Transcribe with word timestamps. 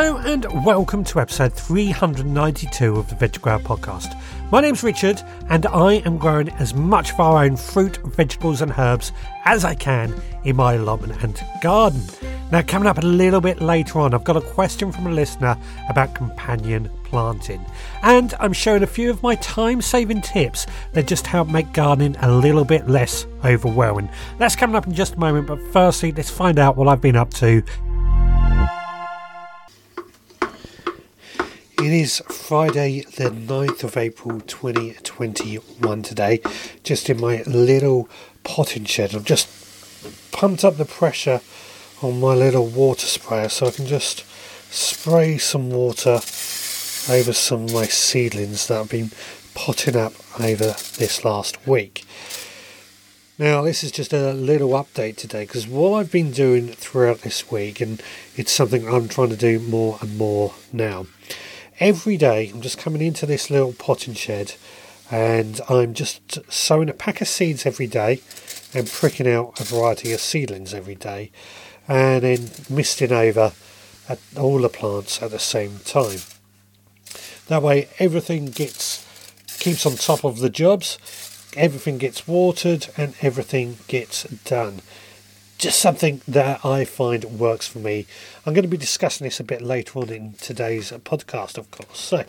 Hello 0.00 0.18
and 0.18 0.64
welcome 0.64 1.02
to 1.02 1.18
episode 1.18 1.52
392 1.52 2.94
of 2.94 3.08
the 3.08 3.16
Veg 3.16 3.42
Grower 3.42 3.58
podcast. 3.58 4.16
My 4.52 4.60
name's 4.60 4.84
Richard 4.84 5.20
and 5.48 5.66
I 5.66 5.94
am 5.94 6.18
growing 6.18 6.50
as 6.50 6.72
much 6.72 7.10
of 7.10 7.18
our 7.18 7.42
own 7.42 7.56
fruit, 7.56 7.96
vegetables 8.04 8.62
and 8.62 8.72
herbs 8.78 9.10
as 9.44 9.64
I 9.64 9.74
can 9.74 10.14
in 10.44 10.54
my 10.54 10.74
allotment 10.74 11.20
and 11.24 11.42
garden. 11.60 12.00
Now, 12.52 12.62
coming 12.62 12.86
up 12.86 12.98
a 12.98 13.06
little 13.06 13.40
bit 13.40 13.60
later 13.60 13.98
on, 13.98 14.14
I've 14.14 14.22
got 14.22 14.36
a 14.36 14.40
question 14.40 14.92
from 14.92 15.08
a 15.08 15.10
listener 15.10 15.58
about 15.90 16.14
companion 16.14 16.88
planting. 17.02 17.64
And 18.04 18.34
I'm 18.38 18.52
showing 18.52 18.84
a 18.84 18.86
few 18.86 19.10
of 19.10 19.20
my 19.24 19.34
time 19.34 19.82
saving 19.82 20.22
tips 20.22 20.66
that 20.92 21.08
just 21.08 21.26
help 21.26 21.48
make 21.48 21.72
gardening 21.72 22.14
a 22.20 22.30
little 22.30 22.64
bit 22.64 22.88
less 22.88 23.26
overwhelming. 23.44 24.08
That's 24.38 24.54
coming 24.54 24.76
up 24.76 24.86
in 24.86 24.94
just 24.94 25.14
a 25.14 25.18
moment, 25.18 25.48
but 25.48 25.60
firstly, 25.72 26.12
let's 26.12 26.30
find 26.30 26.60
out 26.60 26.76
what 26.76 26.86
I've 26.86 27.00
been 27.00 27.16
up 27.16 27.34
to 27.34 27.64
It 31.80 31.92
is 31.92 32.20
Friday, 32.26 33.02
the 33.02 33.30
9th 33.30 33.84
of 33.84 33.96
April 33.96 34.40
2021 34.40 36.02
today, 36.02 36.40
just 36.82 37.08
in 37.08 37.20
my 37.20 37.44
little 37.46 38.08
potting 38.42 38.84
shed. 38.84 39.14
I've 39.14 39.22
just 39.22 39.48
pumped 40.32 40.64
up 40.64 40.76
the 40.76 40.84
pressure 40.84 41.40
on 42.02 42.18
my 42.18 42.34
little 42.34 42.66
water 42.66 43.06
sprayer 43.06 43.48
so 43.48 43.68
I 43.68 43.70
can 43.70 43.86
just 43.86 44.24
spray 44.74 45.38
some 45.38 45.70
water 45.70 46.18
over 47.08 47.32
some 47.32 47.66
of 47.66 47.72
my 47.72 47.86
seedlings 47.86 48.66
that 48.66 48.80
I've 48.80 48.90
been 48.90 49.12
potting 49.54 49.94
up 49.94 50.14
over 50.40 50.74
this 50.96 51.24
last 51.24 51.64
week. 51.64 52.04
Now, 53.38 53.62
this 53.62 53.84
is 53.84 53.92
just 53.92 54.12
a 54.12 54.32
little 54.32 54.70
update 54.70 55.14
today 55.14 55.44
because 55.44 55.68
what 55.68 55.96
I've 55.96 56.10
been 56.10 56.32
doing 56.32 56.72
throughout 56.72 57.20
this 57.20 57.52
week, 57.52 57.80
and 57.80 58.02
it's 58.34 58.50
something 58.50 58.88
I'm 58.88 59.06
trying 59.06 59.28
to 59.28 59.36
do 59.36 59.60
more 59.60 59.98
and 60.02 60.18
more 60.18 60.54
now 60.72 61.06
every 61.80 62.16
day 62.16 62.50
I'm 62.50 62.60
just 62.60 62.78
coming 62.78 63.02
into 63.02 63.26
this 63.26 63.50
little 63.50 63.72
potting 63.72 64.14
shed 64.14 64.54
and 65.10 65.60
I'm 65.68 65.94
just 65.94 66.38
sowing 66.52 66.88
a 66.88 66.92
pack 66.92 67.20
of 67.20 67.28
seeds 67.28 67.64
every 67.64 67.86
day 67.86 68.20
and 68.74 68.88
pricking 68.88 69.28
out 69.28 69.60
a 69.60 69.64
variety 69.64 70.12
of 70.12 70.20
seedlings 70.20 70.74
every 70.74 70.96
day 70.96 71.30
and 71.86 72.22
then 72.22 72.50
misting 72.68 73.12
over 73.12 73.52
all 74.36 74.58
the 74.58 74.68
plants 74.68 75.22
at 75.22 75.30
the 75.30 75.38
same 75.38 75.78
time. 75.84 76.18
That 77.46 77.62
way 77.62 77.88
everything 77.98 78.46
gets 78.46 79.04
keeps 79.58 79.86
on 79.86 79.96
top 79.96 80.24
of 80.24 80.38
the 80.38 80.50
jobs, 80.50 80.98
everything 81.56 81.98
gets 81.98 82.28
watered 82.28 82.88
and 82.96 83.14
everything 83.22 83.78
gets 83.88 84.24
done 84.24 84.82
just 85.58 85.80
something 85.80 86.22
that 86.28 86.64
I 86.64 86.84
find 86.84 87.24
works 87.24 87.66
for 87.66 87.80
me. 87.80 88.06
I'm 88.46 88.54
going 88.54 88.62
to 88.62 88.68
be 88.68 88.76
discussing 88.76 89.24
this 89.24 89.40
a 89.40 89.44
bit 89.44 89.60
later 89.60 89.98
on 89.98 90.10
in 90.10 90.34
today's 90.34 90.92
podcast, 90.92 91.58
of 91.58 91.70
course. 91.72 91.98
So, 91.98 92.24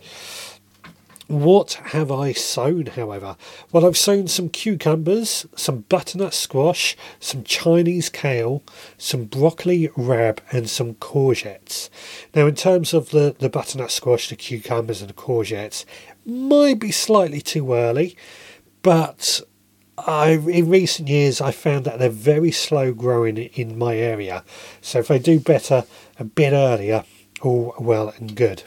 what 1.27 1.73
have 1.73 2.11
I 2.11 2.33
sown, 2.33 2.87
however? 2.87 3.37
Well, 3.71 3.85
I've 3.85 3.97
sown 3.97 4.27
some 4.27 4.49
cucumbers, 4.49 5.45
some 5.55 5.81
butternut 5.81 6.33
squash, 6.33 6.97
some 7.19 7.43
Chinese 7.43 8.09
kale, 8.09 8.63
some 8.97 9.25
broccoli 9.25 9.89
rabe, 9.89 10.39
and 10.51 10.67
some 10.67 10.95
courgettes. 10.95 11.91
Now, 12.33 12.47
in 12.47 12.55
terms 12.55 12.95
of 12.95 13.11
the, 13.11 13.35
the 13.37 13.47
butternut 13.47 13.91
squash, 13.91 14.29
the 14.29 14.35
cucumbers, 14.35 15.01
and 15.01 15.09
the 15.11 15.13
courgettes, 15.13 15.85
might 16.25 16.79
be 16.79 16.91
slightly 16.91 17.41
too 17.41 17.73
early, 17.75 18.17
but 18.81 19.41
I, 20.07 20.31
in 20.31 20.69
recent 20.69 21.07
years, 21.07 21.41
I 21.41 21.51
found 21.51 21.85
that 21.85 21.99
they're 21.99 22.09
very 22.09 22.51
slow 22.51 22.93
growing 22.93 23.37
in 23.37 23.77
my 23.77 23.95
area. 23.95 24.43
So 24.81 24.99
if 24.99 25.07
they 25.07 25.19
do 25.19 25.39
better 25.39 25.85
a 26.17 26.23
bit 26.23 26.53
earlier, 26.53 27.03
all 27.41 27.73
well 27.79 28.13
and 28.17 28.35
good. 28.35 28.63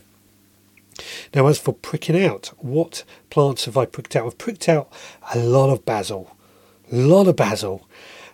Now, 1.35 1.47
as 1.47 1.59
for 1.59 1.73
pricking 1.73 2.23
out, 2.23 2.53
what 2.59 3.05
plants 3.31 3.65
have 3.65 3.77
I 3.77 3.87
pricked 3.87 4.15
out? 4.15 4.27
I've 4.27 4.39
pricked 4.39 4.69
out 4.69 4.93
a 5.35 5.39
lot 5.39 5.71
of 5.71 5.85
basil, 5.85 6.37
a 6.91 6.97
lot 6.97 7.27
of 7.29 7.37
basil. 7.37 7.89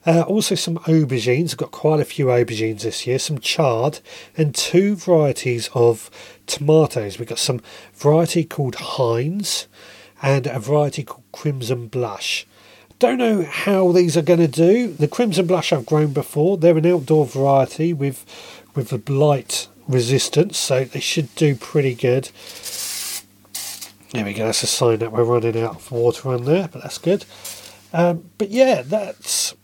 Uh, 0.06 0.22
also, 0.22 0.54
some 0.54 0.78
aubergines. 0.78 1.52
I've 1.52 1.58
got 1.58 1.70
quite 1.70 2.00
a 2.00 2.04
few 2.04 2.26
aubergines 2.26 2.82
this 2.82 3.06
year. 3.06 3.18
Some 3.18 3.38
chard 3.38 4.00
and 4.36 4.54
two 4.54 4.96
varieties 4.96 5.68
of 5.74 6.10
tomatoes. 6.46 7.18
We've 7.18 7.28
got 7.28 7.38
some 7.38 7.60
variety 7.94 8.44
called 8.44 8.76
Heinz 8.76 9.68
and 10.22 10.46
a 10.46 10.58
variety 10.58 11.04
called 11.04 11.24
Crimson 11.32 11.88
Blush. 11.88 12.46
Don't 12.98 13.18
know 13.18 13.42
how 13.44 13.92
these 13.92 14.16
are 14.16 14.22
going 14.22 14.40
to 14.40 14.48
do. 14.48 14.92
The 14.92 15.06
Crimson 15.06 15.46
Blush 15.46 15.72
I've 15.72 15.86
grown 15.86 16.12
before. 16.12 16.56
They're 16.56 16.76
an 16.76 16.86
outdoor 16.86 17.26
variety 17.26 17.92
with 17.92 18.24
with 18.74 18.92
a 18.92 18.98
blight 18.98 19.68
resistance, 19.86 20.58
so 20.58 20.84
they 20.84 21.00
should 21.00 21.34
do 21.36 21.54
pretty 21.54 21.94
good. 21.94 22.30
There 24.12 24.24
we 24.24 24.32
go. 24.32 24.46
That's 24.46 24.62
a 24.62 24.66
sign 24.66 24.98
that 24.98 25.12
we're 25.12 25.24
running 25.24 25.62
out 25.62 25.76
of 25.76 25.92
water 25.92 26.30
on 26.30 26.44
there, 26.44 26.68
but 26.72 26.82
that's 26.82 26.98
good. 26.98 27.24
Um, 27.92 28.30
but 28.36 28.50
yeah, 28.50 28.82
that's 28.82 29.54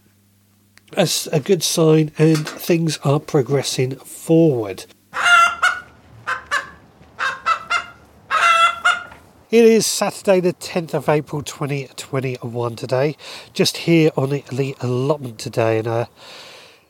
a, 0.96 1.08
a 1.32 1.40
good 1.40 1.62
sign, 1.62 2.12
and 2.18 2.48
things 2.48 2.98
are 3.04 3.20
progressing 3.20 3.96
forward. 3.96 4.84
It 9.54 9.66
is 9.66 9.86
Saturday, 9.86 10.40
the 10.40 10.52
10th 10.52 10.94
of 10.94 11.08
April 11.08 11.40
2021 11.40 12.74
today. 12.74 13.16
Just 13.52 13.76
here 13.76 14.10
on 14.16 14.30
the 14.30 14.74
allotment 14.80 15.38
today, 15.38 15.78
and 15.78 15.86
uh, 15.86 16.06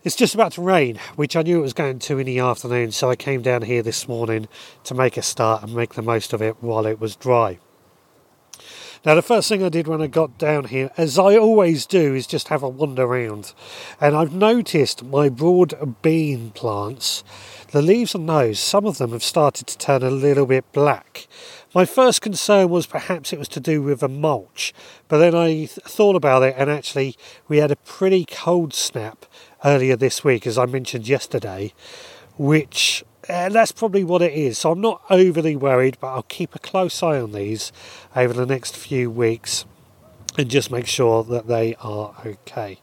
it's 0.02 0.16
just 0.16 0.34
about 0.34 0.52
to 0.52 0.62
rain, 0.62 0.98
which 1.14 1.36
I 1.36 1.42
knew 1.42 1.58
it 1.58 1.60
was 1.60 1.74
going 1.74 1.98
to 1.98 2.18
in 2.18 2.24
the 2.24 2.38
afternoon, 2.38 2.90
so 2.92 3.10
I 3.10 3.16
came 3.16 3.42
down 3.42 3.60
here 3.60 3.82
this 3.82 4.08
morning 4.08 4.48
to 4.84 4.94
make 4.94 5.18
a 5.18 5.22
start 5.22 5.62
and 5.62 5.74
make 5.74 5.92
the 5.92 6.00
most 6.00 6.32
of 6.32 6.40
it 6.40 6.56
while 6.62 6.86
it 6.86 6.98
was 6.98 7.16
dry. 7.16 7.58
Now, 9.04 9.14
the 9.14 9.20
first 9.20 9.50
thing 9.50 9.62
I 9.62 9.68
did 9.68 9.86
when 9.86 10.00
I 10.00 10.06
got 10.06 10.38
down 10.38 10.64
here, 10.64 10.90
as 10.96 11.18
I 11.18 11.36
always 11.36 11.84
do, 11.84 12.14
is 12.14 12.26
just 12.26 12.48
have 12.48 12.62
a 12.62 12.68
wander 12.70 13.02
around. 13.02 13.52
And 14.00 14.16
I've 14.16 14.32
noticed 14.32 15.04
my 15.04 15.28
broad 15.28 16.00
bean 16.00 16.52
plants, 16.52 17.22
the 17.72 17.82
leaves 17.82 18.14
on 18.14 18.24
those, 18.24 18.58
some 18.58 18.86
of 18.86 18.96
them 18.96 19.10
have 19.10 19.22
started 19.22 19.66
to 19.66 19.76
turn 19.76 20.02
a 20.02 20.10
little 20.10 20.46
bit 20.46 20.64
black. 20.72 21.26
My 21.74 21.84
first 21.84 22.20
concern 22.20 22.68
was 22.68 22.86
perhaps 22.86 23.32
it 23.32 23.38
was 23.38 23.48
to 23.48 23.58
do 23.58 23.82
with 23.82 24.00
a 24.04 24.08
mulch, 24.08 24.72
but 25.08 25.18
then 25.18 25.34
I 25.34 25.48
th- 25.48 25.70
thought 25.70 26.14
about 26.14 26.44
it 26.44 26.54
and 26.56 26.70
actually 26.70 27.16
we 27.48 27.58
had 27.58 27.72
a 27.72 27.76
pretty 27.76 28.24
cold 28.30 28.72
snap 28.72 29.26
earlier 29.64 29.96
this 29.96 30.22
week, 30.22 30.46
as 30.46 30.56
I 30.56 30.66
mentioned 30.66 31.08
yesterday, 31.08 31.72
which 32.38 33.04
uh, 33.28 33.48
that's 33.48 33.72
probably 33.72 34.04
what 34.04 34.22
it 34.22 34.34
is. 34.34 34.58
So 34.58 34.70
I'm 34.70 34.80
not 34.80 35.02
overly 35.10 35.56
worried, 35.56 35.96
but 36.00 36.14
I'll 36.14 36.22
keep 36.22 36.54
a 36.54 36.60
close 36.60 37.02
eye 37.02 37.20
on 37.20 37.32
these 37.32 37.72
over 38.14 38.32
the 38.32 38.46
next 38.46 38.76
few 38.76 39.10
weeks 39.10 39.64
and 40.38 40.48
just 40.48 40.70
make 40.70 40.86
sure 40.86 41.24
that 41.24 41.48
they 41.48 41.74
are 41.80 42.14
okay. 42.24 42.78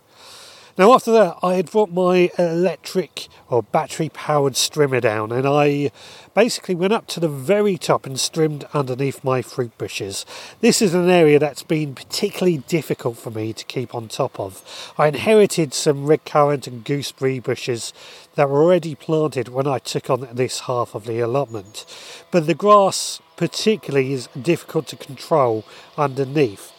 Now, 0.77 0.93
after 0.93 1.11
that, 1.11 1.37
I 1.43 1.55
had 1.55 1.69
brought 1.69 1.91
my 1.91 2.31
electric 2.37 3.27
or 3.49 3.61
battery 3.61 4.07
powered 4.07 4.53
strimmer 4.53 5.01
down 5.01 5.31
and 5.31 5.45
I 5.45 5.91
basically 6.33 6.75
went 6.75 6.93
up 6.93 7.07
to 7.07 7.19
the 7.19 7.27
very 7.27 7.77
top 7.77 8.05
and 8.05 8.17
strimmed 8.17 8.65
underneath 8.73 9.21
my 9.21 9.41
fruit 9.41 9.77
bushes. 9.77 10.25
This 10.61 10.81
is 10.81 10.93
an 10.93 11.09
area 11.09 11.39
that's 11.39 11.63
been 11.63 11.93
particularly 11.93 12.59
difficult 12.59 13.17
for 13.17 13.31
me 13.31 13.51
to 13.51 13.65
keep 13.65 13.93
on 13.93 14.07
top 14.07 14.39
of. 14.39 14.93
I 14.97 15.07
inherited 15.07 15.73
some 15.73 16.05
red 16.05 16.23
currant 16.23 16.67
and 16.67 16.85
gooseberry 16.85 17.39
bushes 17.39 17.91
that 18.35 18.49
were 18.49 18.63
already 18.63 18.95
planted 18.95 19.49
when 19.49 19.67
I 19.67 19.79
took 19.79 20.09
on 20.09 20.25
this 20.31 20.61
half 20.61 20.95
of 20.95 21.05
the 21.05 21.19
allotment, 21.19 21.85
but 22.31 22.47
the 22.47 22.55
grass 22.55 23.21
particularly 23.35 24.13
is 24.13 24.29
difficult 24.41 24.87
to 24.87 24.95
control 24.95 25.65
underneath. 25.97 26.71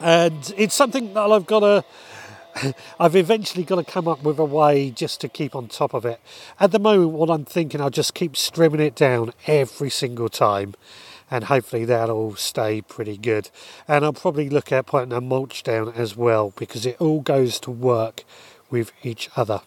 And 0.00 0.52
it's 0.56 0.74
something 0.74 1.14
that 1.14 1.32
I've 1.32 1.46
got 1.46 1.60
to 1.60 1.84
I've 3.00 3.16
eventually 3.16 3.64
got 3.64 3.76
to 3.76 3.84
come 3.84 4.08
up 4.08 4.22
with 4.22 4.38
a 4.38 4.44
way 4.44 4.90
just 4.90 5.20
to 5.20 5.28
keep 5.28 5.54
on 5.54 5.68
top 5.68 5.94
of 5.94 6.04
it. 6.04 6.20
At 6.58 6.72
the 6.72 6.78
moment, 6.78 7.10
what 7.10 7.30
I'm 7.30 7.44
thinking, 7.44 7.80
I'll 7.80 7.90
just 7.90 8.14
keep 8.14 8.32
strimming 8.32 8.80
it 8.80 8.94
down 8.94 9.32
every 9.46 9.90
single 9.90 10.28
time, 10.28 10.74
and 11.30 11.44
hopefully 11.44 11.84
that'll 11.84 12.36
stay 12.36 12.80
pretty 12.80 13.16
good. 13.16 13.50
And 13.86 14.04
I'll 14.04 14.12
probably 14.12 14.48
look 14.48 14.72
at 14.72 14.86
putting 14.86 15.12
a 15.12 15.20
mulch 15.20 15.62
down 15.62 15.92
as 15.92 16.16
well 16.16 16.52
because 16.56 16.86
it 16.86 17.00
all 17.00 17.20
goes 17.20 17.60
to 17.60 17.70
work 17.70 18.24
with 18.70 18.92
each 19.02 19.28
other. 19.36 19.62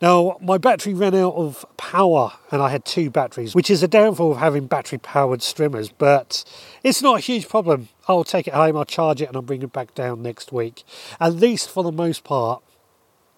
Now, 0.00 0.38
my 0.40 0.56
battery 0.56 0.94
ran 0.94 1.14
out 1.14 1.34
of 1.34 1.66
power 1.76 2.32
and 2.50 2.62
I 2.62 2.70
had 2.70 2.86
two 2.86 3.10
batteries, 3.10 3.54
which 3.54 3.68
is 3.68 3.82
a 3.82 3.88
downfall 3.88 4.32
of 4.32 4.38
having 4.38 4.66
battery 4.66 4.96
powered 4.96 5.40
strimmers, 5.40 5.92
but 5.96 6.42
it's 6.82 7.02
not 7.02 7.18
a 7.18 7.20
huge 7.22 7.50
problem. 7.50 7.90
I'll 8.08 8.24
take 8.24 8.48
it 8.48 8.54
home, 8.54 8.78
I'll 8.78 8.86
charge 8.86 9.20
it, 9.20 9.26
and 9.26 9.36
I'll 9.36 9.42
bring 9.42 9.62
it 9.62 9.74
back 9.74 9.94
down 9.94 10.22
next 10.22 10.52
week. 10.52 10.84
At 11.20 11.34
least 11.34 11.68
for 11.68 11.82
the 11.82 11.92
most 11.92 12.24
part, 12.24 12.62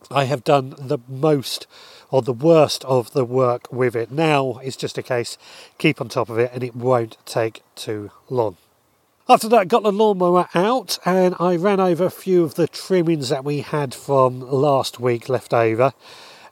I 0.08 0.24
have 0.24 0.44
done 0.44 0.74
the 0.78 0.98
most 1.08 1.66
or 2.10 2.22
the 2.22 2.32
worst 2.32 2.84
of 2.84 3.12
the 3.12 3.24
work 3.24 3.72
with 3.72 3.96
it. 3.96 4.12
Now 4.12 4.60
it's 4.62 4.76
just 4.76 4.96
a 4.96 5.02
case, 5.02 5.38
keep 5.78 6.00
on 6.00 6.08
top 6.08 6.30
of 6.30 6.38
it, 6.38 6.52
and 6.54 6.62
it 6.62 6.76
won't 6.76 7.16
take 7.26 7.62
too 7.74 8.12
long. 8.30 8.56
After 9.28 9.48
that, 9.48 9.58
I 9.58 9.64
got 9.64 9.82
the 9.82 9.90
lawnmower 9.90 10.48
out 10.54 11.00
and 11.04 11.34
I 11.40 11.56
ran 11.56 11.80
over 11.80 12.04
a 12.04 12.10
few 12.10 12.44
of 12.44 12.54
the 12.54 12.68
trimmings 12.68 13.30
that 13.30 13.44
we 13.44 13.62
had 13.62 13.94
from 13.94 14.40
last 14.40 15.00
week 15.00 15.28
left 15.28 15.52
over 15.52 15.92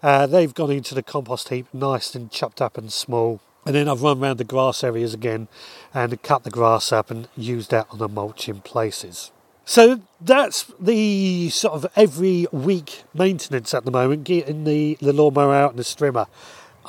Uh, 0.03 0.27
they've 0.27 0.55
gone 0.55 0.71
into 0.71 0.95
the 0.95 1.03
compost 1.03 1.49
heap, 1.51 1.67
nice 1.73 2.15
and 2.15 2.31
chopped 2.31 2.61
up 2.61 2.79
and 2.79 2.93
small. 2.93 3.41
And 3.67 3.75
then 3.75 3.89
I've 3.89 4.03
run 4.03 4.23
around 4.23 4.39
the 4.39 4.45
grass 4.45 4.83
areas 4.83 5.13
again 5.13 5.49
and 5.93 6.23
cut 6.23 6.45
the 6.45 6.51
grass 6.51 6.93
up 6.93 7.11
and 7.11 7.29
used 7.37 7.71
that 7.71 7.87
on 7.91 7.99
the 7.99 8.09
mulch 8.09 8.49
in 8.49 8.61
places. 8.63 9.31
So 9.67 10.01
that's 10.21 10.73
the 10.81 11.51
sort 11.51 11.75
of 11.75 11.87
every 11.95 12.47
week 12.51 13.05
maintenance 13.15 13.75
at 13.75 13.85
the 13.85 13.91
moment, 13.91 14.25
getting 14.25 14.65
the, 14.65 14.97
the 15.01 15.13
lawnmower 15.13 15.55
out 15.55 15.71
and 15.71 15.79
the 15.79 15.85
strimmer. 15.85 16.27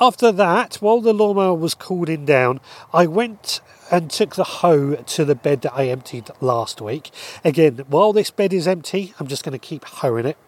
After 0.00 0.32
that, 0.32 0.76
while 0.76 1.00
the 1.00 1.12
lawnmower 1.12 1.54
was 1.54 1.74
cooling 1.74 2.24
down, 2.24 2.60
I 2.92 3.06
went 3.06 3.60
and 3.90 4.10
took 4.10 4.34
the 4.34 4.44
hoe 4.44 4.94
to 4.96 5.24
the 5.24 5.34
bed 5.34 5.60
that 5.62 5.74
I 5.74 5.88
emptied 5.88 6.30
last 6.40 6.80
week. 6.80 7.10
Again, 7.44 7.84
while 7.86 8.14
this 8.14 8.30
bed 8.30 8.54
is 8.54 8.66
empty, 8.66 9.14
I'm 9.20 9.26
just 9.26 9.44
going 9.44 9.52
to 9.52 9.58
keep 9.58 9.84
hoeing 9.84 10.24
it. 10.24 10.38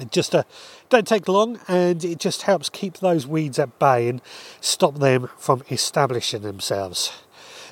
It 0.00 0.10
just 0.10 0.34
uh, 0.34 0.44
don't 0.88 1.06
take 1.06 1.28
long, 1.28 1.60
and 1.68 2.04
it 2.04 2.18
just 2.18 2.42
helps 2.42 2.68
keep 2.68 2.98
those 2.98 3.26
weeds 3.26 3.58
at 3.58 3.78
bay 3.78 4.08
and 4.08 4.20
stop 4.60 4.98
them 4.98 5.28
from 5.38 5.62
establishing 5.70 6.42
themselves. 6.42 7.12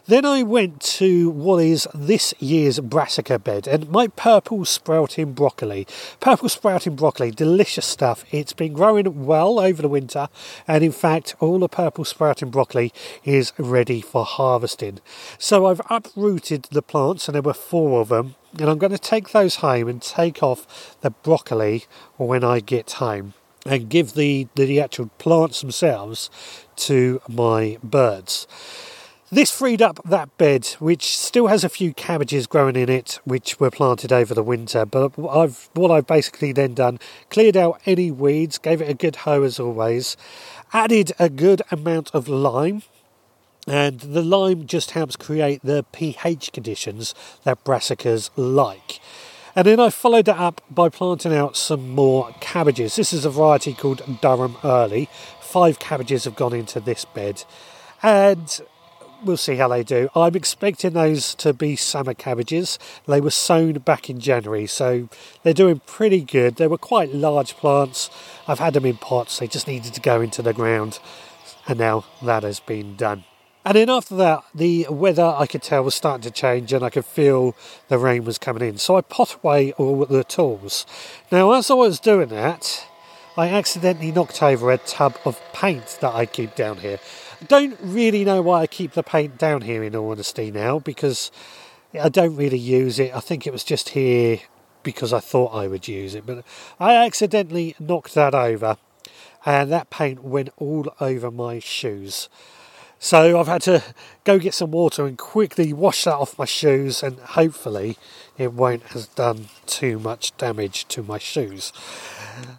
Then 0.06 0.25
I 0.25 0.43
went 0.43 0.81
to 0.99 1.31
what 1.31 1.62
is 1.62 1.87
this 1.94 2.34
year's 2.38 2.81
brassica 2.81 3.38
bed 3.38 3.69
and 3.69 3.88
my 3.90 4.08
purple 4.08 4.64
sprouting 4.64 5.34
broccoli. 5.34 5.87
Purple 6.20 6.49
sprouting 6.49 6.96
broccoli, 6.96 7.31
delicious 7.31 7.87
stuff. 7.87 8.25
It's 8.31 8.52
been 8.52 8.72
growing 8.72 9.25
well 9.25 9.61
over 9.61 9.82
the 9.82 9.88
winter, 9.88 10.28
and 10.67 10.82
in 10.82 10.93
fact, 10.93 11.37
all 11.38 11.58
the 11.58 11.69
purple 11.69 12.05
sprouting 12.05 12.50
broccoli 12.50 12.93
is 13.25 13.52
ready 13.58 14.00
for 14.00 14.25
harvesting. 14.25 15.00
So 15.38 15.67
I've 15.67 15.82
uprooted 15.90 16.64
the 16.70 16.82
plants, 16.82 17.28
and 17.28 17.34
there 17.34 17.43
were 17.43 17.55
four 17.55 18.00
of 18.00 18.08
them, 18.08 18.34
and 18.58 18.69
I'm 18.69 18.79
going 18.79 18.93
to 18.93 18.99
take 18.99 19.31
those 19.31 19.56
home 19.56 19.88
and 19.88 20.02
take 20.02 20.43
off 20.43 20.97
the 21.00 21.11
broccoli 21.11 21.85
when 22.17 22.44
I 22.44 22.61
get 22.61 22.93
home 22.93 23.35
and 23.67 23.88
give 23.88 24.14
the, 24.14 24.49
the 24.55 24.81
actual 24.81 25.11
plants 25.19 25.61
themselves 25.61 26.31
to 26.76 27.20
my 27.29 27.79
birds. 27.82 28.47
This 29.32 29.52
freed 29.52 29.81
up 29.81 30.00
that 30.05 30.37
bed, 30.38 30.67
which 30.81 31.17
still 31.17 31.47
has 31.47 31.62
a 31.62 31.69
few 31.69 31.94
cabbages 31.94 32.49
growing 32.49 32.75
in 32.75 32.88
it, 32.88 33.20
which 33.23 33.61
were 33.61 33.70
planted 33.70 34.12
over 34.12 34.35
the 34.35 34.43
winter. 34.43 34.85
But 34.85 35.12
I've 35.17 35.70
what 35.75 35.93
I've 35.93 36.06
basically 36.08 36.50
then 36.50 36.75
done, 36.75 36.99
cleared 37.29 37.56
out 37.56 37.81
any 37.87 38.11
weeds, 38.11 38.58
gave 38.58 38.82
it 38.82 38.91
a 38.91 38.94
good 38.94 39.17
hoe 39.17 39.44
as 39.44 39.61
always, 39.61 40.17
added 40.73 41.12
a 41.20 41.29
good 41.29 41.62
amount 41.70 42.11
of 42.12 42.26
lime, 42.26 42.82
and 43.67 44.01
the 44.01 44.23
lime 44.23 44.67
just 44.67 44.93
helps 44.93 45.17
create 45.17 45.61
the 45.62 45.85
pH 45.93 46.53
conditions 46.53 47.15
that 47.45 47.65
brassicas 47.65 48.31
like. 48.37 49.01
And 49.55 49.67
then 49.67 49.81
I 49.81 49.91
followed 49.91 50.27
that 50.27 50.39
up 50.39 50.61
by 50.71 50.89
planting 50.89 51.35
out 51.35 51.57
some 51.57 51.91
more 51.91 52.35
cabbages. 52.41 52.97
This 52.97 53.12
is 53.12 53.25
a 53.25 53.31
variety 53.31 53.75
called 53.75 54.21
Durham 54.21 54.57
Early. 54.62 55.09
Five 55.41 55.79
cabbages 55.79 56.25
have 56.25 56.37
gone 56.37 56.55
into 56.55 56.79
this 56.79 57.05
bed. 57.05 57.45
And 58.03 58.61
we'll 59.25 59.37
see 59.37 59.57
how 59.57 59.69
they 59.69 59.83
do. 59.83 60.09
I'm 60.15 60.35
expecting 60.35 60.93
those 60.93 61.35
to 61.37 61.53
be 61.53 61.77
summer 61.77 62.15
cabbages. 62.15 62.79
They 63.06 63.21
were 63.21 63.31
sown 63.31 63.75
back 63.75 64.09
in 64.09 64.21
January, 64.21 64.67
so 64.67 65.09
they're 65.43 65.53
doing 65.53 65.81
pretty 65.87 66.23
good. 66.23 66.56
They 66.56 66.67
were 66.67 66.79
quite 66.79 67.13
large 67.13 67.55
plants. 67.56 68.11
I've 68.47 68.61
had 68.61 68.75
them 68.75 68.87
in 68.87 68.97
pots, 68.97 69.39
they 69.39 69.47
just 69.47 69.67
needed 69.67 69.95
to 69.95 70.01
go 70.01 70.21
into 70.21 70.43
the 70.43 70.55
ground, 70.55 70.99
and 71.67 71.79
now 71.79 72.05
that 72.23 72.43
has 72.43 72.61
been 72.61 72.97
done. 72.97 73.25
And 73.65 73.77
then 73.77 73.91
after 73.91 74.17
that, 74.17 74.45
the 74.55 74.87
weather 74.89 75.35
I 75.37 75.47
could 75.47 75.62
tell 75.62 75.85
was 75.85 75.95
starting 75.95 76.23
to 76.23 76.31
change, 76.31 76.73
and 76.73 76.85
I 76.85 76.91
could 76.91 77.05
feel 77.05 77.55
the 77.89 77.99
rain 77.99 78.25
was 78.25 78.39
coming 78.39 78.67
in. 78.67 78.79
So 78.79 78.97
I 78.97 79.03
pot 79.03 79.37
away 79.43 79.73
all 79.73 80.05
the 80.07 80.25
tools. 80.25 80.87
Now, 81.31 81.53
as 81.53 81.71
I 81.71 81.75
was 81.75 82.01
doing 82.01 82.29
that, 82.29 82.87
I 83.37 83.49
accidentally 83.49 84.12
knocked 84.12 84.43
over 84.43 84.71
a 84.71 84.79
tub 84.79 85.17
of 85.25 85.41
paint 85.53 85.99
that 86.01 86.15
I 86.15 86.27
keep 86.27 86.55
down 86.55 86.79
here 86.79 86.99
I 87.41 87.47
don't 87.47 87.79
really 87.81 88.23
know 88.23 88.43
why 88.43 88.61
I 88.61 88.67
keep 88.67 88.93
the 88.93 89.03
paint 89.03 89.39
down 89.39 89.63
here 89.63 89.83
in 89.83 89.97
all 89.97 90.11
honesty 90.11 90.51
now 90.51 90.79
because 90.79 91.33
I 91.99 92.11
don't 92.11 92.37
really 92.37 92.59
use 92.59 92.99
it. 92.99 93.15
I 93.15 93.21
think 93.21 93.47
it 93.47 93.53
was 93.53 93.65
just 93.65 93.91
here 93.91 94.41
because 94.83 95.15
I 95.15 95.21
thought 95.21 95.55
I 95.55 95.67
would 95.67 95.89
use 95.89 96.15
it, 96.15 96.27
but 96.27 96.45
I 96.79 96.97
accidentally 96.97 97.77
knocked 97.79 98.15
that 98.15 98.35
over 98.35 98.77
and 99.47 99.73
that 99.73 99.89
paint 99.89 100.23
went 100.23 100.51
all 100.59 100.95
over 101.01 101.31
my 101.31 101.61
shoes. 101.61 102.29
So 103.02 103.41
I've 103.41 103.47
had 103.47 103.62
to 103.62 103.82
go 104.25 104.38
get 104.38 104.52
some 104.52 104.73
water 104.73 105.06
and 105.06 105.17
quickly 105.17 105.73
wash 105.73 106.05
that 106.05 106.17
off 106.17 106.38
my 106.38 106.44
shoes, 106.44 107.02
and 107.02 107.19
hopefully 107.19 107.97
it 108.37 108.52
won't 108.52 108.82
have 108.88 109.12
done 109.14 109.49
too 109.64 109.99
much 109.99 110.37
damage 110.37 110.87
to 110.88 111.02
my 111.02 111.17
shoes. 111.17 111.73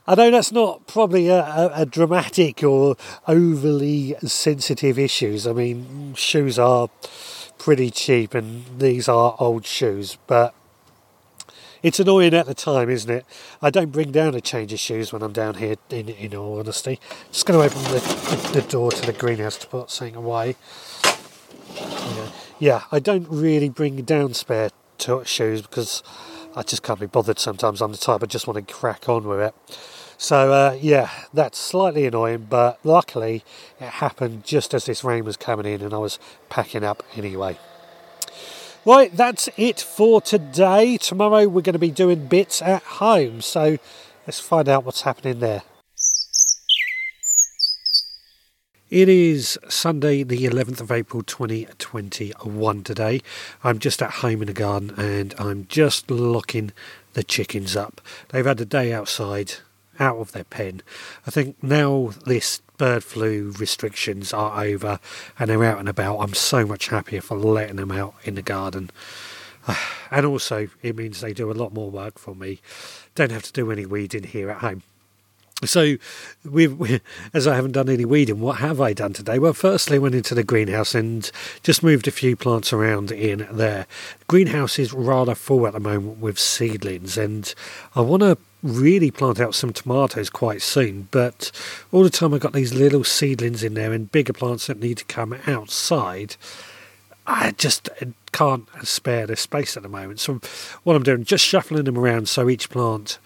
I 0.08 0.16
know 0.16 0.32
that's 0.32 0.52
not 0.52 0.88
probably 0.88 1.28
a, 1.28 1.42
a, 1.44 1.72
a, 1.82 1.86
dramatic 1.86 2.64
or 2.64 2.98
overly 3.28 4.16
sensitive 4.24 4.98
issues. 4.98 5.46
I 5.46 5.54
mean, 5.54 6.16
shoes 6.16 6.58
are 6.58 6.90
pretty 7.60 7.92
cheap, 7.92 8.34
and 8.34 8.66
these 8.80 9.08
are 9.08 9.36
old 9.38 9.68
shoes, 9.68 10.18
but 10.26 10.56
it's 11.84 12.00
annoying 12.00 12.34
at 12.34 12.46
the 12.46 12.54
time, 12.54 12.90
isn't 12.90 13.10
it? 13.10 13.26
I 13.62 13.70
don't 13.70 13.92
bring 13.92 14.12
down 14.12 14.36
a 14.36 14.42
change 14.42 14.72
of 14.74 14.80
shoes 14.80 15.12
when 15.12 15.22
I'm 15.22 15.34
down 15.34 15.56
here. 15.56 15.76
In, 15.90 16.10
in 16.10 16.36
all 16.36 16.60
honesty, 16.60 17.00
just 17.32 17.46
going 17.46 17.60
to 17.60 17.66
open 17.66 17.92
the, 17.92 18.50
the, 18.54 18.62
door 18.62 18.92
to 18.92 19.06
the 19.06 19.14
greenhouse 19.14 19.58
to 19.58 19.68
put 19.68 19.90
something 19.90 20.16
away. 20.16 20.56
Yeah. 21.76 22.28
yeah, 22.60 22.84
I 22.92 23.00
don't 23.00 23.28
really 23.30 23.70
bring 23.70 24.02
down 24.04 24.34
spare 24.34 24.70
shoes 25.26 25.62
because 25.62 26.04
I 26.56 26.64
just 26.64 26.84
can't 26.84 27.00
be 27.00 27.08
bothered 27.08 27.40
sometimes. 27.40 27.82
I'm 27.82 27.92
the 27.92 27.98
type 27.98 28.22
I 28.22 28.28
just 28.28 28.48
want 28.48 28.66
to 28.66 28.74
crack 28.74 29.10
on 29.10 29.24
with 29.24 29.40
it. 29.40 29.56
So 30.18 30.54
uh, 30.54 30.78
yeah, 30.80 31.10
that's 31.34 31.58
slightly 31.58 32.06
annoying, 32.06 32.46
but 32.48 32.80
luckily 32.84 33.44
it 33.80 33.90
happened 33.90 34.46
just 34.46 34.76
as 34.76 34.86
this 34.86 35.04
rain 35.04 35.26
was 35.26 35.36
coming 35.36 35.66
in, 35.66 35.82
and 35.82 35.96
I 35.96 35.98
was 35.98 36.20
packing 36.50 36.84
up 36.84 37.02
anyway. 37.16 37.58
Right, 38.84 39.16
that's 39.16 39.48
it 39.58 39.80
for 39.80 40.22
today. 40.22 40.98
Tomorrow 40.98 41.48
we're 41.48 41.62
going 41.62 41.74
to 41.74 41.80
be 41.80 41.92
doing 41.92 42.26
bits 42.26 42.64
at 42.64 42.82
home, 42.82 43.42
so 43.42 43.78
let's 44.26 44.40
find 44.40 44.68
out 44.68 44.84
what's 44.84 45.04
happening 45.04 45.40
there. 45.40 45.62
It 48.90 49.08
is 49.08 49.60
Sunday, 49.70 50.24
the 50.24 50.46
11th 50.46 50.82
of 50.82 50.92
April 50.92 51.22
2021 51.22 52.84
today. 52.84 53.22
I'm 53.64 53.78
just 53.78 54.02
at 54.02 54.10
home 54.10 54.42
in 54.42 54.48
the 54.48 54.54
garden 54.54 54.96
and 54.98 55.36
I'm 55.38 55.68
just 55.70 56.10
locking 56.10 56.72
the 57.14 57.24
chickens 57.24 57.76
up. 57.76 58.02
They've 58.30 58.44
had 58.44 58.60
a 58.62 58.66
day 58.66 58.92
outside, 58.94 59.54
out 60.00 60.18
of 60.18 60.32
their 60.32 60.44
pen. 60.44 60.82
I 61.28 61.32
think 61.32 61.62
now 61.62 62.12
this 62.26 62.62
bird 62.78 63.04
flu 63.04 63.54
restrictions 63.60 64.34
are 64.34 64.64
over 64.64 65.00
and 65.38 65.50
they're 65.50 65.64
out 65.64 65.80
and 65.80 65.90
about, 65.90 66.20
I'm 66.20 66.34
so 66.34 66.66
much 66.66 66.88
happier 66.88 67.22
for 67.22 67.38
letting 67.38 67.76
them 67.76 67.92
out 67.92 68.16
in 68.24 68.36
the 68.36 68.42
garden. 68.42 68.92
And 70.14 70.26
also, 70.26 70.68
it 70.82 70.98
means 70.98 71.22
they 71.22 71.32
do 71.32 71.50
a 71.50 71.54
lot 71.54 71.74
more 71.74 71.90
work 71.90 72.20
for 72.20 72.36
me. 72.36 72.60
Don't 73.16 73.32
have 73.32 73.44
to 73.44 73.54
do 73.54 73.72
any 73.72 73.86
weeding 73.86 74.24
here 74.24 74.50
at 74.50 74.58
home. 74.58 74.84
So, 75.64 75.96
we, 76.44 77.00
as 77.34 77.48
I 77.48 77.56
haven't 77.56 77.74
done 77.74 77.88
any 77.88 78.04
weeding, 78.04 78.42
what 78.42 78.58
have 78.58 78.82
I 78.82 78.92
done 78.92 79.14
today? 79.14 79.40
Well, 79.40 79.54
firstly, 79.54 79.96
I 79.96 80.00
went 80.00 80.16
into 80.16 80.36
the 80.36 80.44
greenhouse 80.44 80.96
and 80.96 81.32
just 81.64 81.82
moved 81.82 82.10
a 82.10 82.12
few 82.12 82.36
plants 82.36 82.74
around 82.74 83.12
in 83.12 83.48
there. 83.52 83.86
The 84.20 84.26
greenhouse 84.26 84.78
is 84.80 84.92
rather 84.92 85.36
full 85.36 85.66
at 85.66 85.72
the 85.72 85.80
moment 85.80 86.18
with 86.18 86.38
seedlings, 86.38 87.18
and 87.18 87.54
I 87.96 88.02
want 88.02 88.24
to 88.24 88.38
really 88.64 89.12
plant 89.12 89.40
out 89.40 89.56
some 89.56 89.74
tomatoes 89.74 90.30
quite 90.30 90.62
soon. 90.62 91.08
But 91.12 91.52
all 91.92 92.04
the 92.04 92.10
time, 92.10 92.34
I've 92.34 92.42
got 92.42 92.54
these 92.54 92.74
little 92.74 93.04
seedlings 93.04 93.64
in 93.64 93.74
there 93.74 93.94
and 93.94 94.12
bigger 94.12 94.34
plants 94.34 94.68
that 94.68 94.80
need 94.80 94.98
to 94.98 95.06
come 95.06 95.38
outside. 95.48 96.36
I 97.28 97.52
just 97.52 97.90
uh, 98.02 98.08
can't 98.32 98.68
spare 98.84 99.28
the 99.28 99.36
space 99.36 99.78
at 99.78 99.84
the 99.84 99.90
moment. 99.90 100.20
So, 100.20 100.42
what 100.84 100.96
I'm 100.96 101.04
doing, 101.04 101.24
just 101.24 101.46
shuffling 101.46 101.86
them 101.86 101.98
around 101.98 102.28
so 102.28 102.50
each 102.50 102.70
plant 102.70 103.20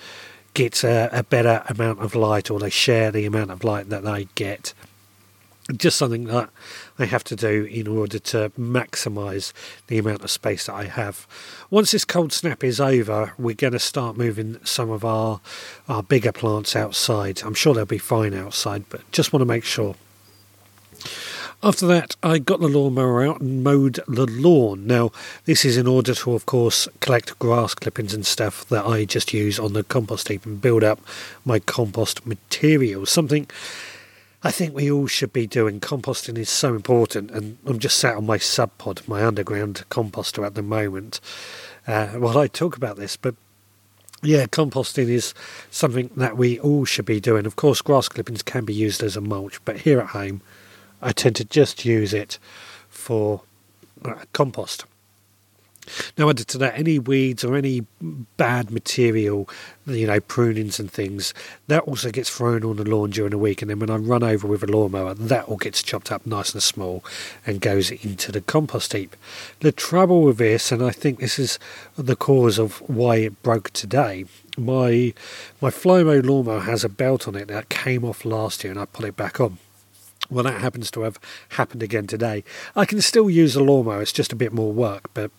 gets 0.53 0.83
a, 0.83 1.09
a 1.11 1.23
better 1.23 1.63
amount 1.67 2.01
of 2.01 2.15
light 2.15 2.49
or 2.49 2.59
they 2.59 2.69
share 2.69 3.11
the 3.11 3.25
amount 3.25 3.51
of 3.51 3.63
light 3.63 3.89
that 3.89 4.03
they 4.03 4.27
get 4.35 4.73
just 5.75 5.97
something 5.97 6.25
that 6.25 6.49
I 6.99 7.05
have 7.05 7.23
to 7.25 7.35
do 7.35 7.63
in 7.63 7.87
order 7.87 8.19
to 8.19 8.49
maximise 8.51 9.51
the 9.87 9.97
amount 9.97 10.23
of 10.23 10.29
space 10.29 10.67
that 10.67 10.73
I 10.73 10.85
have. 10.85 11.27
Once 11.71 11.91
this 11.91 12.05
cold 12.05 12.31
snap 12.31 12.63
is 12.63 12.79
over, 12.79 13.33
we're 13.37 13.55
going 13.55 13.73
to 13.73 13.79
start 13.79 14.17
moving 14.17 14.59
some 14.63 14.91
of 14.91 15.03
our 15.03 15.41
our 15.89 16.03
bigger 16.03 16.31
plants 16.31 16.75
outside. 16.75 17.41
I'm 17.43 17.55
sure 17.55 17.73
they'll 17.73 17.85
be 17.85 17.97
fine 17.97 18.33
outside, 18.33 18.85
but 18.89 19.09
just 19.11 19.33
want 19.33 19.41
to 19.41 19.45
make 19.45 19.63
sure. 19.63 19.95
After 21.63 21.87
that, 21.87 22.15
I 22.21 22.37
got 22.37 22.59
the 22.59 22.67
lawnmower 22.67 23.25
out 23.25 23.41
and 23.41 23.63
mowed 23.63 23.99
the 24.07 24.27
lawn. 24.27 24.85
Now, 24.85 25.11
this 25.45 25.65
is 25.65 25.77
in 25.77 25.87
order 25.87 26.13
to, 26.13 26.33
of 26.33 26.45
course, 26.45 26.87
collect 26.99 27.39
grass 27.39 27.73
clippings 27.73 28.13
and 28.13 28.23
stuff 28.23 28.67
that 28.69 28.85
I 28.85 29.05
just 29.05 29.33
use 29.33 29.57
on 29.57 29.73
the 29.73 29.83
compost 29.83 30.27
heap 30.27 30.45
and 30.45 30.61
build 30.61 30.83
up 30.83 30.99
my 31.43 31.57
compost 31.57 32.27
material. 32.27 33.07
Something 33.07 33.47
I 34.45 34.51
think 34.51 34.75
we 34.75 34.91
all 34.91 35.07
should 35.07 35.33
be 35.33 35.47
doing. 35.47 35.79
Composting 35.79 36.37
is 36.37 36.51
so 36.51 36.75
important, 36.75 37.31
and 37.31 37.57
I'm 37.65 37.79
just 37.79 37.97
sat 37.97 38.15
on 38.15 38.27
my 38.27 38.37
sub 38.37 38.77
pod, 38.77 39.01
my 39.07 39.25
underground 39.25 39.83
composter 39.89 40.45
at 40.45 40.53
the 40.53 40.61
moment, 40.61 41.19
uh, 41.87 42.09
while 42.09 42.37
I 42.37 42.45
talk 42.45 42.77
about 42.77 42.95
this. 42.95 43.17
But 43.17 43.33
yeah, 44.21 44.45
composting 44.45 45.09
is 45.09 45.33
something 45.71 46.11
that 46.15 46.37
we 46.37 46.59
all 46.59 46.85
should 46.85 47.05
be 47.05 47.19
doing. 47.19 47.47
Of 47.47 47.55
course, 47.55 47.81
grass 47.81 48.07
clippings 48.07 48.43
can 48.43 48.65
be 48.65 48.73
used 48.75 49.01
as 49.01 49.17
a 49.17 49.21
mulch, 49.21 49.59
but 49.65 49.79
here 49.79 49.99
at 49.99 50.09
home, 50.09 50.41
I 51.01 51.11
tend 51.11 51.37
to 51.37 51.43
just 51.43 51.83
use 51.83 52.13
it 52.13 52.37
for 52.87 53.41
uh, 54.03 54.13
compost. 54.31 54.85
Now, 56.17 56.29
added 56.29 56.47
to 56.49 56.57
that, 56.59 56.77
any 56.77 56.99
weeds 56.99 57.43
or 57.43 57.55
any 57.55 57.85
bad 58.37 58.71
material, 58.71 59.49
you 59.85 60.07
know, 60.07 60.19
prunings 60.19 60.79
and 60.79 60.91
things, 60.91 61.33
that 61.67 61.83
also 61.83 62.11
gets 62.11 62.29
thrown 62.29 62.63
on 62.63 62.77
the 62.77 62.89
lawn 62.89 63.11
during 63.11 63.31
the 63.31 63.37
week. 63.37 63.61
And 63.61 63.69
then 63.69 63.79
when 63.79 63.89
I 63.89 63.97
run 63.97 64.23
over 64.23 64.47
with 64.47 64.63
a 64.63 64.67
lawnmower, 64.67 65.13
that 65.13 65.45
all 65.45 65.57
gets 65.57 65.83
chopped 65.83 66.11
up 66.11 66.25
nice 66.25 66.53
and 66.53 66.63
small 66.63 67.03
and 67.45 67.61
goes 67.61 67.91
into 67.91 68.31
the 68.31 68.41
compost 68.41 68.93
heap. 68.93 69.15
The 69.59 69.71
trouble 69.71 70.21
with 70.21 70.37
this, 70.37 70.71
and 70.71 70.83
I 70.83 70.91
think 70.91 71.19
this 71.19 71.39
is 71.39 71.59
the 71.97 72.15
cause 72.15 72.59
of 72.59 72.77
why 72.89 73.17
it 73.17 73.43
broke 73.43 73.71
today, 73.71 74.25
my 74.57 75.13
my 75.61 75.69
Flymo 75.69 76.25
lawnmower 76.25 76.61
has 76.61 76.83
a 76.83 76.89
belt 76.89 77.27
on 77.27 77.35
it 77.35 77.47
that 77.47 77.69
came 77.69 78.03
off 78.03 78.25
last 78.25 78.63
year, 78.63 78.71
and 78.71 78.79
I 78.79 78.85
put 78.85 79.05
it 79.05 79.15
back 79.15 79.39
on. 79.39 79.57
Well, 80.29 80.43
that 80.43 80.61
happens 80.61 80.89
to 80.91 81.01
have 81.01 81.19
happened 81.49 81.83
again 81.83 82.07
today. 82.07 82.43
I 82.75 82.85
can 82.85 83.01
still 83.01 83.29
use 83.29 83.55
a 83.55 83.63
lawnmower; 83.63 84.01
it's 84.01 84.11
just 84.11 84.33
a 84.33 84.35
bit 84.35 84.53
more 84.53 84.71
work, 84.71 85.09
but 85.13 85.31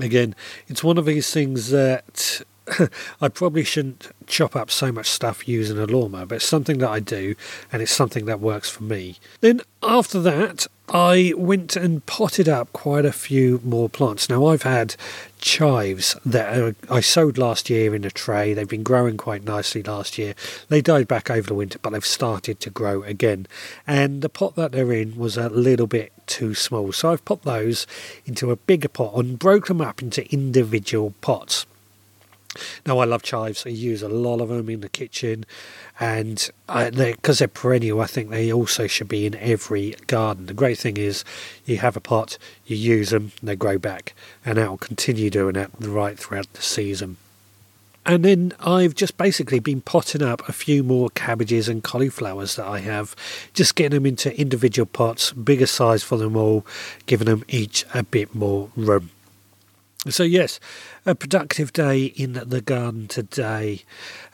again, 0.00 0.34
it's 0.68 0.82
one 0.84 0.98
of 0.98 1.04
these 1.04 1.30
things 1.32 1.70
that 1.70 2.42
I 3.20 3.28
probably 3.28 3.64
shouldn't 3.64 4.10
chop 4.26 4.56
up 4.56 4.70
so 4.70 4.90
much 4.90 5.08
stuff 5.08 5.46
using 5.46 5.78
a 5.78 5.86
lawnmower, 5.86 6.26
but 6.26 6.36
it's 6.36 6.46
something 6.46 6.78
that 6.78 6.90
I 6.90 7.00
do 7.00 7.34
and 7.72 7.82
it's 7.82 7.92
something 7.92 8.24
that 8.26 8.40
works 8.40 8.70
for 8.70 8.84
me. 8.84 9.18
Then 9.40 9.60
after 9.82 10.20
that, 10.20 10.66
I 10.88 11.32
went 11.36 11.76
and 11.76 12.04
potted 12.04 12.48
up 12.48 12.72
quite 12.72 13.04
a 13.04 13.12
few 13.12 13.60
more 13.64 13.88
plants. 13.88 14.28
Now 14.28 14.46
I've 14.46 14.62
had 14.62 14.96
chives 15.38 16.16
that 16.24 16.74
I 16.90 17.00
sowed 17.00 17.38
last 17.38 17.70
year 17.70 17.94
in 17.94 18.04
a 18.04 18.10
tray. 18.10 18.52
They've 18.52 18.68
been 18.68 18.82
growing 18.82 19.16
quite 19.16 19.44
nicely 19.44 19.82
last 19.82 20.18
year. 20.18 20.34
They 20.68 20.80
died 20.80 21.08
back 21.08 21.30
over 21.30 21.48
the 21.48 21.54
winter, 21.54 21.78
but 21.80 21.90
they've 21.90 22.04
started 22.04 22.60
to 22.60 22.70
grow 22.70 23.02
again. 23.02 23.46
And 23.86 24.20
the 24.20 24.28
pot 24.28 24.56
that 24.56 24.72
they're 24.72 24.92
in 24.92 25.16
was 25.16 25.36
a 25.36 25.48
little 25.48 25.86
bit 25.86 26.12
too 26.26 26.54
small, 26.54 26.92
so 26.92 27.12
I've 27.12 27.24
put 27.24 27.42
those 27.42 27.86
into 28.26 28.50
a 28.50 28.56
bigger 28.56 28.88
pot 28.88 29.14
and 29.14 29.38
broke 29.38 29.66
them 29.66 29.80
up 29.80 30.02
into 30.02 30.30
individual 30.32 31.14
pots. 31.20 31.66
Now 32.86 32.98
I 32.98 33.04
love 33.04 33.22
chives. 33.22 33.64
I 33.66 33.70
use 33.70 34.02
a 34.02 34.08
lot 34.08 34.40
of 34.40 34.48
them 34.48 34.68
in 34.68 34.80
the 34.80 34.88
kitchen, 34.88 35.44
and 36.00 36.50
because 36.68 37.38
they, 37.38 37.44
are 37.44 37.48
perennial, 37.48 38.00
I 38.00 38.06
think 38.06 38.30
they 38.30 38.52
also 38.52 38.86
should 38.86 39.08
be 39.08 39.26
in 39.26 39.34
every 39.36 39.96
garden. 40.06 40.46
The 40.46 40.54
great 40.54 40.78
thing 40.78 40.96
is, 40.96 41.24
you 41.64 41.78
have 41.78 41.96
a 41.96 42.00
pot, 42.00 42.38
you 42.66 42.76
use 42.76 43.10
them, 43.10 43.32
they 43.42 43.56
grow 43.56 43.78
back, 43.78 44.14
and 44.44 44.58
that 44.58 44.68
will 44.68 44.78
continue 44.78 45.30
doing 45.30 45.54
that 45.54 45.70
right 45.80 46.18
throughout 46.18 46.52
the 46.52 46.62
season. 46.62 47.16
And 48.06 48.22
then 48.22 48.52
I've 48.60 48.94
just 48.94 49.16
basically 49.16 49.60
been 49.60 49.80
potting 49.80 50.22
up 50.22 50.46
a 50.46 50.52
few 50.52 50.82
more 50.82 51.08
cabbages 51.10 51.70
and 51.70 51.82
cauliflowers 51.82 52.56
that 52.56 52.66
I 52.66 52.80
have, 52.80 53.16
just 53.54 53.76
getting 53.76 53.96
them 53.96 54.04
into 54.04 54.38
individual 54.38 54.84
pots, 54.84 55.32
bigger 55.32 55.66
size 55.66 56.02
for 56.02 56.18
them 56.18 56.36
all, 56.36 56.66
giving 57.06 57.26
them 57.26 57.44
each 57.48 57.86
a 57.94 58.02
bit 58.02 58.34
more 58.34 58.70
room. 58.76 59.10
So, 60.08 60.22
yes, 60.22 60.60
a 61.06 61.14
productive 61.14 61.72
day 61.72 62.04
in 62.04 62.34
the 62.34 62.60
garden 62.60 63.08
today. 63.08 63.84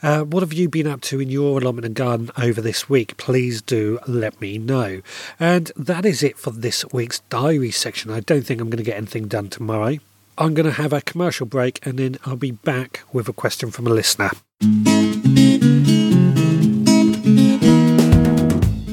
Uh, 0.03 0.23
what 0.23 0.43
have 0.43 0.51
you 0.51 0.67
been 0.67 0.85
up 0.85 0.99
to 1.01 1.21
in 1.21 1.29
your 1.29 1.59
allotment 1.59 1.85
and 1.85 1.95
garden 1.95 2.29
over 2.37 2.59
this 2.59 2.89
week? 2.89 3.15
Please 3.15 3.61
do 3.61 3.97
let 4.05 4.41
me 4.41 4.57
know. 4.57 5.01
And 5.39 5.71
that 5.77 6.05
is 6.05 6.23
it 6.23 6.37
for 6.37 6.51
this 6.51 6.83
week's 6.91 7.19
diary 7.29 7.71
section. 7.71 8.11
I 8.11 8.19
don't 8.19 8.45
think 8.45 8.59
I'm 8.59 8.69
going 8.69 8.83
to 8.83 8.83
get 8.83 8.97
anything 8.97 9.29
done 9.29 9.49
tomorrow. 9.49 9.97
I'm 10.37 10.53
going 10.53 10.65
to 10.65 10.73
have 10.73 10.91
a 10.91 11.01
commercial 11.01 11.45
break 11.45 11.85
and 11.85 11.97
then 11.99 12.17
I'll 12.25 12.35
be 12.35 12.51
back 12.51 13.01
with 13.13 13.29
a 13.29 13.33
question 13.33 13.71
from 13.71 13.87
a 13.87 13.91
listener. 13.91 14.31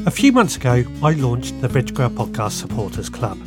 A 0.07 0.11
few 0.11 0.33
months 0.33 0.57
ago, 0.57 0.85
I 1.03 1.13
launched 1.13 1.61
the 1.61 1.69
Veg 1.69 1.95
Grower 1.95 2.11
Podcast 2.11 2.53
Supporters 2.53 3.09
Club. 3.09 3.39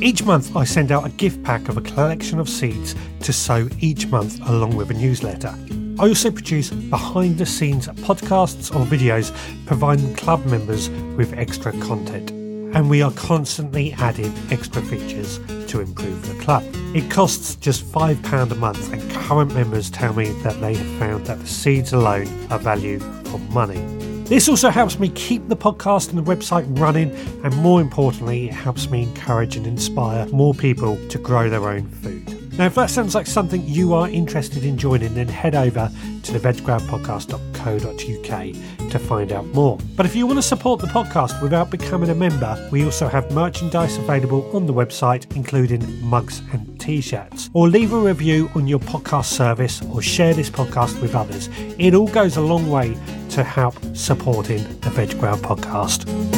Each 0.00 0.22
month, 0.22 0.54
I 0.54 0.62
send 0.62 0.92
out 0.92 1.04
a 1.04 1.10
gift 1.10 1.42
pack 1.42 1.68
of 1.68 1.76
a 1.76 1.80
collection 1.80 2.38
of 2.38 2.48
seeds 2.48 2.94
to 3.22 3.32
sow 3.32 3.68
each 3.80 4.06
month 4.06 4.40
along 4.48 4.76
with 4.76 4.92
a 4.92 4.94
newsletter. 4.94 5.52
I 5.98 6.06
also 6.06 6.30
produce 6.30 6.70
behind 6.70 7.38
the 7.38 7.44
scenes 7.44 7.88
podcasts 7.88 8.72
or 8.72 8.86
videos 8.86 9.36
providing 9.66 10.14
club 10.14 10.46
members 10.46 10.88
with 11.16 11.32
extra 11.32 11.72
content. 11.80 12.30
And 12.76 12.88
we 12.88 13.02
are 13.02 13.10
constantly 13.12 13.92
adding 13.94 14.32
extra 14.52 14.82
features 14.82 15.40
to 15.66 15.80
improve 15.80 16.28
the 16.28 16.44
club. 16.44 16.62
It 16.94 17.10
costs 17.10 17.56
just 17.56 17.84
£5 17.90 18.52
a 18.52 18.54
month, 18.54 18.92
and 18.92 19.10
current 19.10 19.52
members 19.52 19.90
tell 19.90 20.12
me 20.14 20.30
that 20.42 20.60
they 20.60 20.74
have 20.74 20.98
found 21.00 21.26
that 21.26 21.40
the 21.40 21.46
seeds 21.48 21.92
alone 21.92 22.28
are 22.52 22.60
value 22.60 23.00
for 23.00 23.38
money. 23.50 24.07
This 24.28 24.46
also 24.46 24.68
helps 24.68 24.98
me 24.98 25.08
keep 25.08 25.48
the 25.48 25.56
podcast 25.56 26.10
and 26.10 26.18
the 26.18 26.22
website 26.22 26.66
running, 26.78 27.12
and 27.44 27.56
more 27.56 27.80
importantly, 27.80 28.48
it 28.48 28.52
helps 28.52 28.90
me 28.90 29.04
encourage 29.04 29.56
and 29.56 29.66
inspire 29.66 30.26
more 30.26 30.52
people 30.52 30.98
to 31.08 31.18
grow 31.18 31.48
their 31.48 31.66
own 31.66 31.88
food. 31.88 32.37
Now, 32.58 32.66
if 32.66 32.74
that 32.74 32.90
sounds 32.90 33.14
like 33.14 33.28
something 33.28 33.64
you 33.66 33.94
are 33.94 34.08
interested 34.08 34.64
in 34.64 34.76
joining, 34.76 35.14
then 35.14 35.28
head 35.28 35.54
over 35.54 35.92
to 36.24 36.32
the 36.32 36.40
veggrowerpodcast.co.uk 36.40 38.90
to 38.90 38.98
find 38.98 39.32
out 39.32 39.46
more. 39.46 39.78
But 39.96 40.04
if 40.06 40.16
you 40.16 40.26
want 40.26 40.38
to 40.38 40.42
support 40.42 40.80
the 40.80 40.88
podcast 40.88 41.40
without 41.40 41.70
becoming 41.70 42.10
a 42.10 42.16
member, 42.16 42.68
we 42.72 42.84
also 42.84 43.06
have 43.06 43.30
merchandise 43.30 43.96
available 43.96 44.50
on 44.56 44.66
the 44.66 44.74
website, 44.74 45.36
including 45.36 46.04
mugs 46.04 46.42
and 46.52 46.80
t 46.80 47.00
shirts. 47.00 47.48
Or 47.52 47.68
leave 47.68 47.92
a 47.92 47.98
review 47.98 48.50
on 48.56 48.66
your 48.66 48.80
podcast 48.80 49.26
service 49.26 49.80
or 49.92 50.02
share 50.02 50.34
this 50.34 50.50
podcast 50.50 51.00
with 51.00 51.14
others. 51.14 51.48
It 51.78 51.94
all 51.94 52.08
goes 52.08 52.36
a 52.36 52.42
long 52.42 52.68
way 52.68 52.96
to 53.30 53.44
help 53.44 53.76
supporting 53.94 54.64
the 54.80 54.90
Veg 54.90 55.16
Grower 55.20 55.36
podcast. 55.36 56.37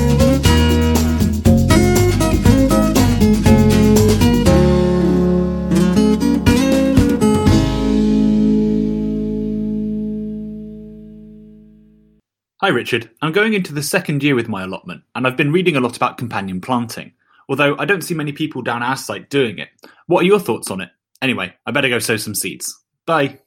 Hi 12.63 12.69
Richard, 12.69 13.09
I'm 13.23 13.33
going 13.33 13.55
into 13.55 13.73
the 13.73 13.83
second 13.83 14.23
year 14.23 14.35
with 14.35 14.47
my 14.47 14.65
allotment, 14.65 15.03
and 15.15 15.27
I've 15.27 15.39
been 15.39 15.51
reading 15.51 15.77
a 15.77 15.81
lot 15.81 15.97
about 15.97 16.19
companion 16.19 16.61
planting, 16.61 17.13
although 17.49 17.75
I 17.79 17.87
don't 17.87 18.03
see 18.03 18.13
many 18.13 18.33
people 18.33 18.61
down 18.61 18.83
our 18.83 18.99
site 18.99 19.31
doing 19.31 19.59
it. 19.59 19.71
What 20.09 20.25
are 20.25 20.27
your 20.27 20.39
thoughts 20.39 20.71
on 20.71 20.83
it? 20.83 20.91
Anyway, 21.23 21.55
I 21.65 21.71
better 21.71 21.89
go 21.89 21.99
sow 21.99 22.19
some 22.19 22.35
seeds. 22.35 22.79
Bye. 23.07 23.39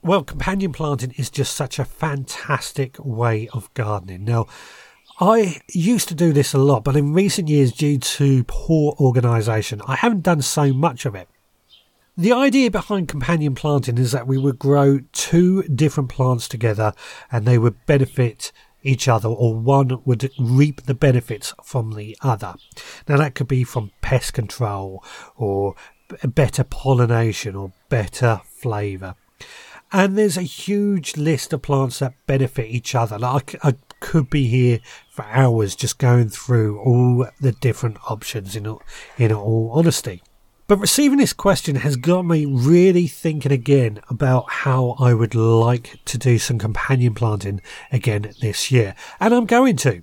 Well, 0.00 0.24
companion 0.24 0.72
planting 0.72 1.12
is 1.18 1.28
just 1.28 1.54
such 1.54 1.78
a 1.78 1.84
fantastic 1.84 2.96
way 2.98 3.50
of 3.52 3.72
gardening. 3.74 4.24
Now, 4.24 4.46
I 5.20 5.60
used 5.68 6.08
to 6.08 6.14
do 6.14 6.32
this 6.32 6.54
a 6.54 6.58
lot, 6.58 6.84
but 6.84 6.96
in 6.96 7.12
recent 7.12 7.48
years, 7.48 7.70
due 7.70 7.98
to 7.98 8.44
poor 8.44 8.96
organisation, 8.98 9.82
I 9.86 9.96
haven't 9.96 10.22
done 10.22 10.40
so 10.40 10.72
much 10.72 11.04
of 11.04 11.14
it. 11.14 11.28
The 12.18 12.32
idea 12.32 12.70
behind 12.70 13.08
companion 13.08 13.54
planting 13.54 13.98
is 13.98 14.12
that 14.12 14.26
we 14.26 14.38
would 14.38 14.58
grow 14.58 15.00
two 15.12 15.64
different 15.64 16.08
plants 16.08 16.48
together 16.48 16.94
and 17.30 17.44
they 17.44 17.58
would 17.58 17.84
benefit 17.84 18.52
each 18.82 19.06
other, 19.06 19.28
or 19.28 19.54
one 19.54 20.00
would 20.06 20.30
reap 20.38 20.84
the 20.84 20.94
benefits 20.94 21.52
from 21.62 21.92
the 21.92 22.16
other. 22.22 22.54
Now, 23.06 23.18
that 23.18 23.34
could 23.34 23.48
be 23.48 23.64
from 23.64 23.90
pest 24.00 24.32
control, 24.32 25.04
or 25.36 25.74
better 26.24 26.64
pollination, 26.64 27.54
or 27.54 27.72
better 27.90 28.40
flavour. 28.46 29.14
And 29.92 30.16
there's 30.16 30.38
a 30.38 30.42
huge 30.42 31.18
list 31.18 31.52
of 31.52 31.60
plants 31.62 31.98
that 31.98 32.14
benefit 32.26 32.70
each 32.70 32.94
other. 32.94 33.18
Like 33.18 33.56
I 33.62 33.74
could 34.00 34.30
be 34.30 34.46
here 34.46 34.80
for 35.10 35.24
hours 35.26 35.76
just 35.76 35.98
going 35.98 36.30
through 36.30 36.80
all 36.80 37.28
the 37.40 37.52
different 37.52 37.98
options 38.08 38.56
in 38.56 38.74
in 39.18 39.32
all 39.32 39.72
honesty. 39.74 40.22
But 40.68 40.78
receiving 40.78 41.18
this 41.18 41.32
question 41.32 41.76
has 41.76 41.94
got 41.94 42.26
me 42.26 42.44
really 42.44 43.06
thinking 43.06 43.52
again 43.52 44.00
about 44.08 44.50
how 44.50 44.96
I 44.98 45.14
would 45.14 45.34
like 45.36 46.00
to 46.06 46.18
do 46.18 46.38
some 46.38 46.58
companion 46.58 47.14
planting 47.14 47.60
again 47.92 48.32
this 48.40 48.72
year. 48.72 48.96
And 49.20 49.32
I'm 49.32 49.46
going 49.46 49.76
to. 49.76 50.02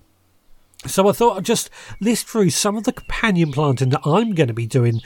So 0.85 1.09
I 1.09 1.11
thought 1.11 1.37
I'd 1.37 1.45
just 1.45 1.69
list 1.99 2.27
through 2.27 2.51
some 2.51 2.77
of 2.77 2.85
the 2.85 2.93
companion 2.93 3.51
planting 3.51 3.89
that 3.89 4.05
I'm 4.05 4.33
going 4.33 4.47
to 4.47 4.53
be 4.53 4.67
doing 4.67 5.01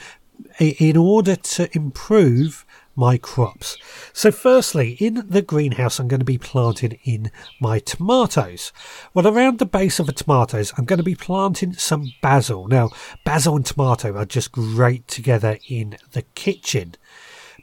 in 0.60 0.96
order 0.96 1.34
to 1.34 1.76
improve 1.76 2.64
my 2.98 3.16
crops. 3.16 3.78
So, 4.12 4.32
firstly, 4.32 4.96
in 4.98 5.24
the 5.28 5.40
greenhouse, 5.40 6.00
I'm 6.00 6.08
going 6.08 6.18
to 6.18 6.24
be 6.24 6.36
planting 6.36 6.98
in 7.04 7.30
my 7.60 7.78
tomatoes. 7.78 8.72
Well, 9.14 9.28
around 9.28 9.60
the 9.60 9.66
base 9.66 10.00
of 10.00 10.06
the 10.06 10.12
tomatoes, 10.12 10.72
I'm 10.76 10.84
going 10.84 10.98
to 10.98 11.04
be 11.04 11.14
planting 11.14 11.74
some 11.74 12.12
basil. 12.20 12.66
Now, 12.66 12.90
basil 13.24 13.54
and 13.54 13.64
tomato 13.64 14.16
are 14.16 14.24
just 14.24 14.50
great 14.50 15.06
together 15.06 15.58
in 15.68 15.96
the 16.10 16.22
kitchen. 16.22 16.96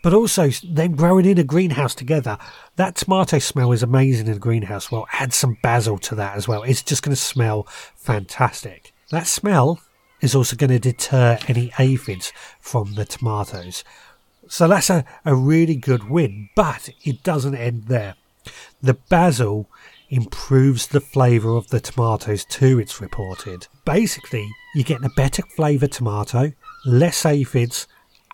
But 0.01 0.13
also, 0.13 0.49
them 0.63 0.95
growing 0.95 1.25
in 1.25 1.37
a 1.37 1.43
greenhouse 1.43 1.95
together, 1.95 2.37
that 2.77 2.95
tomato 2.95 3.39
smell 3.39 3.73
is 3.73 3.83
amazing 3.83 4.27
in 4.27 4.33
a 4.33 4.39
greenhouse. 4.39 4.89
Well, 4.89 5.05
add 5.11 5.33
some 5.33 5.57
basil 5.61 5.97
to 5.97 6.15
that 6.15 6.37
as 6.37 6.47
well. 6.47 6.63
It's 6.63 6.81
just 6.81 7.03
going 7.03 7.15
to 7.15 7.21
smell 7.21 7.67
fantastic. 7.97 8.93
That 9.11 9.27
smell 9.27 9.81
is 10.21 10.33
also 10.33 10.55
going 10.55 10.69
to 10.69 10.79
deter 10.79 11.39
any 11.49 11.73
aphids 11.77 12.31
from 12.61 12.93
the 12.93 13.03
tomatoes 13.03 13.83
So 14.47 14.67
that's 14.67 14.89
a, 14.89 15.05
a 15.23 15.35
really 15.35 15.75
good 15.75 16.09
win, 16.09 16.49
but 16.55 16.89
it 17.03 17.23
doesn't 17.23 17.55
end 17.55 17.85
there. 17.87 18.15
The 18.81 18.93
basil 18.93 19.69
improves 20.09 20.87
the 20.87 21.01
flavour 21.01 21.55
of 21.55 21.69
the 21.69 21.79
tomatoes 21.79 22.45
too, 22.45 22.79
it's 22.79 23.01
reported. 23.01 23.67
Basically, 23.85 24.47
you're 24.73 24.83
getting 24.83 25.05
a 25.05 25.15
better 25.15 25.41
flavour 25.55 25.87
tomato, 25.87 26.53
less 26.85 27.25
aphids, 27.25 27.87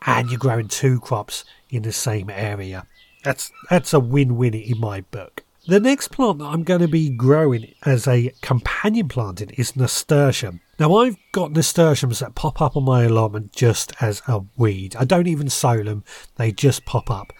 and 0.05 0.29
you're 0.29 0.39
growing 0.39 0.67
two 0.67 0.99
crops 0.99 1.45
in 1.69 1.83
the 1.83 1.91
same 1.91 2.29
area. 2.29 2.85
That's 3.23 3.51
that's 3.69 3.93
a 3.93 3.99
win-win 3.99 4.55
in 4.55 4.79
my 4.79 5.01
book. 5.01 5.43
The 5.67 5.79
next 5.79 6.07
plant 6.07 6.39
that 6.39 6.45
I'm 6.45 6.63
going 6.63 6.81
to 6.81 6.87
be 6.87 7.11
growing 7.11 7.75
as 7.85 8.07
a 8.07 8.33
companion 8.41 9.07
planting 9.07 9.51
is 9.51 9.75
nasturtium. 9.75 10.59
Now 10.79 10.95
I've 10.95 11.17
got 11.31 11.51
nasturtiums 11.51 12.17
that 12.17 12.33
pop 12.33 12.59
up 12.59 12.75
on 12.75 12.83
my 12.83 13.03
allotment 13.03 13.51
just 13.53 13.93
as 14.01 14.23
a 14.27 14.41
weed. 14.57 14.95
I 14.95 15.05
don't 15.05 15.27
even 15.27 15.49
sow 15.49 15.83
them; 15.83 16.03
they 16.37 16.51
just 16.51 16.83
pop 16.85 17.11
up. 17.11 17.31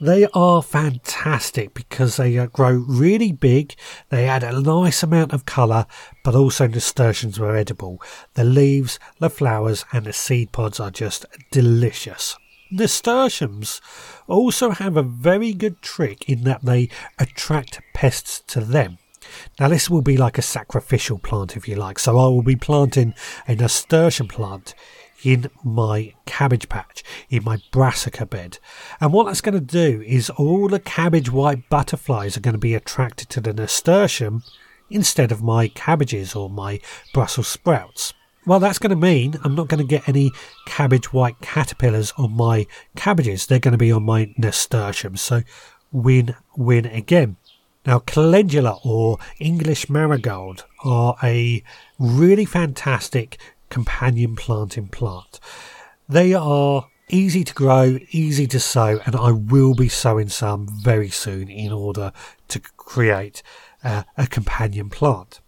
They 0.00 0.26
are 0.34 0.60
fantastic 0.60 1.72
because 1.72 2.16
they 2.16 2.36
uh, 2.36 2.46
grow 2.46 2.84
really 2.88 3.30
big. 3.30 3.76
They 4.08 4.26
add 4.26 4.42
a 4.42 4.60
nice 4.60 5.04
amount 5.04 5.32
of 5.32 5.46
colour, 5.46 5.86
but 6.24 6.34
also 6.34 6.66
nasturtiums 6.66 7.38
are 7.38 7.54
edible. 7.54 8.02
The 8.34 8.42
leaves, 8.42 8.98
the 9.20 9.30
flowers, 9.30 9.84
and 9.92 10.04
the 10.04 10.12
seed 10.12 10.50
pods 10.50 10.80
are 10.80 10.90
just 10.90 11.26
delicious. 11.52 12.36
Nasturtiums 12.70 13.80
also 14.26 14.70
have 14.70 14.96
a 14.96 15.02
very 15.02 15.52
good 15.52 15.80
trick 15.80 16.28
in 16.28 16.44
that 16.44 16.64
they 16.64 16.90
attract 17.18 17.80
pests 17.94 18.40
to 18.48 18.60
them. 18.60 18.98
Now, 19.58 19.68
this 19.68 19.90
will 19.90 20.02
be 20.02 20.16
like 20.16 20.38
a 20.38 20.42
sacrificial 20.42 21.18
plant, 21.18 21.56
if 21.56 21.68
you 21.68 21.76
like. 21.76 21.98
So, 21.98 22.18
I 22.18 22.26
will 22.28 22.42
be 22.42 22.56
planting 22.56 23.14
a 23.46 23.54
nasturtium 23.54 24.28
plant 24.28 24.74
in 25.24 25.50
my 25.64 26.14
cabbage 26.26 26.68
patch, 26.68 27.02
in 27.28 27.44
my 27.44 27.58
brassica 27.72 28.24
bed. 28.26 28.58
And 29.00 29.12
what 29.12 29.26
that's 29.26 29.40
going 29.40 29.54
to 29.54 29.60
do 29.60 30.02
is 30.06 30.30
all 30.30 30.68
the 30.68 30.78
cabbage 30.78 31.30
white 31.30 31.68
butterflies 31.68 32.36
are 32.36 32.40
going 32.40 32.54
to 32.54 32.58
be 32.58 32.74
attracted 32.74 33.28
to 33.30 33.40
the 33.40 33.52
nasturtium 33.52 34.42
instead 34.90 35.32
of 35.32 35.42
my 35.42 35.68
cabbages 35.68 36.34
or 36.34 36.48
my 36.48 36.80
Brussels 37.12 37.48
sprouts. 37.48 38.14
Well, 38.48 38.60
that's 38.60 38.78
going 38.78 38.88
to 38.88 38.96
mean 38.96 39.34
I'm 39.44 39.54
not 39.54 39.68
going 39.68 39.86
to 39.86 39.86
get 39.86 40.08
any 40.08 40.32
cabbage 40.64 41.12
white 41.12 41.38
caterpillars 41.42 42.14
on 42.16 42.34
my 42.34 42.66
cabbages. 42.96 43.44
They're 43.44 43.58
going 43.58 43.72
to 43.72 43.78
be 43.78 43.92
on 43.92 44.04
my 44.04 44.32
nasturtiums. 44.38 45.20
So 45.20 45.42
win, 45.92 46.34
win 46.56 46.86
again. 46.86 47.36
Now, 47.84 47.98
calendula 47.98 48.78
or 48.82 49.18
English 49.38 49.90
marigold 49.90 50.64
are 50.82 51.16
a 51.22 51.62
really 51.98 52.46
fantastic 52.46 53.36
companion 53.68 54.34
planting 54.34 54.88
plant. 54.88 55.40
They 56.08 56.32
are 56.32 56.88
easy 57.10 57.44
to 57.44 57.52
grow, 57.52 57.98
easy 58.12 58.46
to 58.46 58.60
sow, 58.60 58.98
and 59.04 59.14
I 59.14 59.30
will 59.30 59.74
be 59.74 59.90
sowing 59.90 60.30
some 60.30 60.66
very 60.82 61.10
soon 61.10 61.50
in 61.50 61.70
order 61.70 62.12
to 62.48 62.60
create 62.60 63.42
uh, 63.84 64.04
a 64.16 64.26
companion 64.26 64.88
plant. 64.88 65.40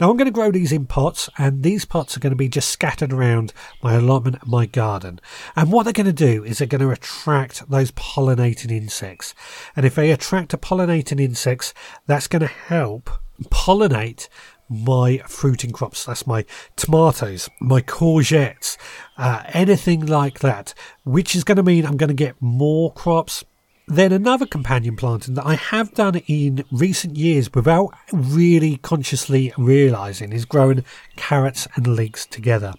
Now 0.00 0.10
I'm 0.10 0.16
going 0.16 0.26
to 0.26 0.32
grow 0.32 0.50
these 0.50 0.72
in 0.72 0.86
pots 0.86 1.28
and 1.38 1.62
these 1.62 1.84
pots 1.84 2.16
are 2.16 2.20
going 2.20 2.32
to 2.32 2.36
be 2.36 2.48
just 2.48 2.68
scattered 2.68 3.12
around 3.12 3.52
my 3.82 3.94
allotment 3.94 4.46
my 4.46 4.66
garden. 4.66 5.20
And 5.56 5.72
what 5.72 5.84
they're 5.84 5.92
going 5.92 6.06
to 6.06 6.12
do 6.12 6.44
is 6.44 6.58
they're 6.58 6.66
going 6.66 6.80
to 6.80 6.90
attract 6.90 7.68
those 7.70 7.90
pollinating 7.92 8.70
insects. 8.70 9.34
And 9.76 9.84
if 9.84 9.94
they 9.94 10.10
attract 10.10 10.50
the 10.50 10.58
pollinating 10.58 11.20
insects, 11.20 11.74
that's 12.06 12.28
going 12.28 12.40
to 12.40 12.46
help 12.46 13.10
pollinate 13.44 14.28
my 14.68 15.18
fruiting 15.26 15.72
crops. 15.72 16.04
That's 16.04 16.26
my 16.26 16.44
tomatoes, 16.76 17.48
my 17.60 17.80
courgettes, 17.80 18.76
uh, 19.16 19.44
anything 19.48 20.04
like 20.04 20.40
that, 20.40 20.74
which 21.04 21.34
is 21.34 21.44
going 21.44 21.56
to 21.56 21.62
mean 21.62 21.86
I'm 21.86 21.96
going 21.96 22.08
to 22.08 22.14
get 22.14 22.40
more 22.40 22.92
crops. 22.92 23.44
Then 23.90 24.12
another 24.12 24.44
companion 24.44 24.96
planting 24.96 25.32
that 25.34 25.46
I 25.46 25.54
have 25.54 25.94
done 25.94 26.16
in 26.26 26.62
recent 26.70 27.16
years 27.16 27.50
without 27.54 27.94
really 28.12 28.76
consciously 28.76 29.50
realizing 29.56 30.30
is 30.30 30.44
growing 30.44 30.84
carrots 31.16 31.66
and 31.74 31.86
leeks 31.86 32.26
together. 32.26 32.74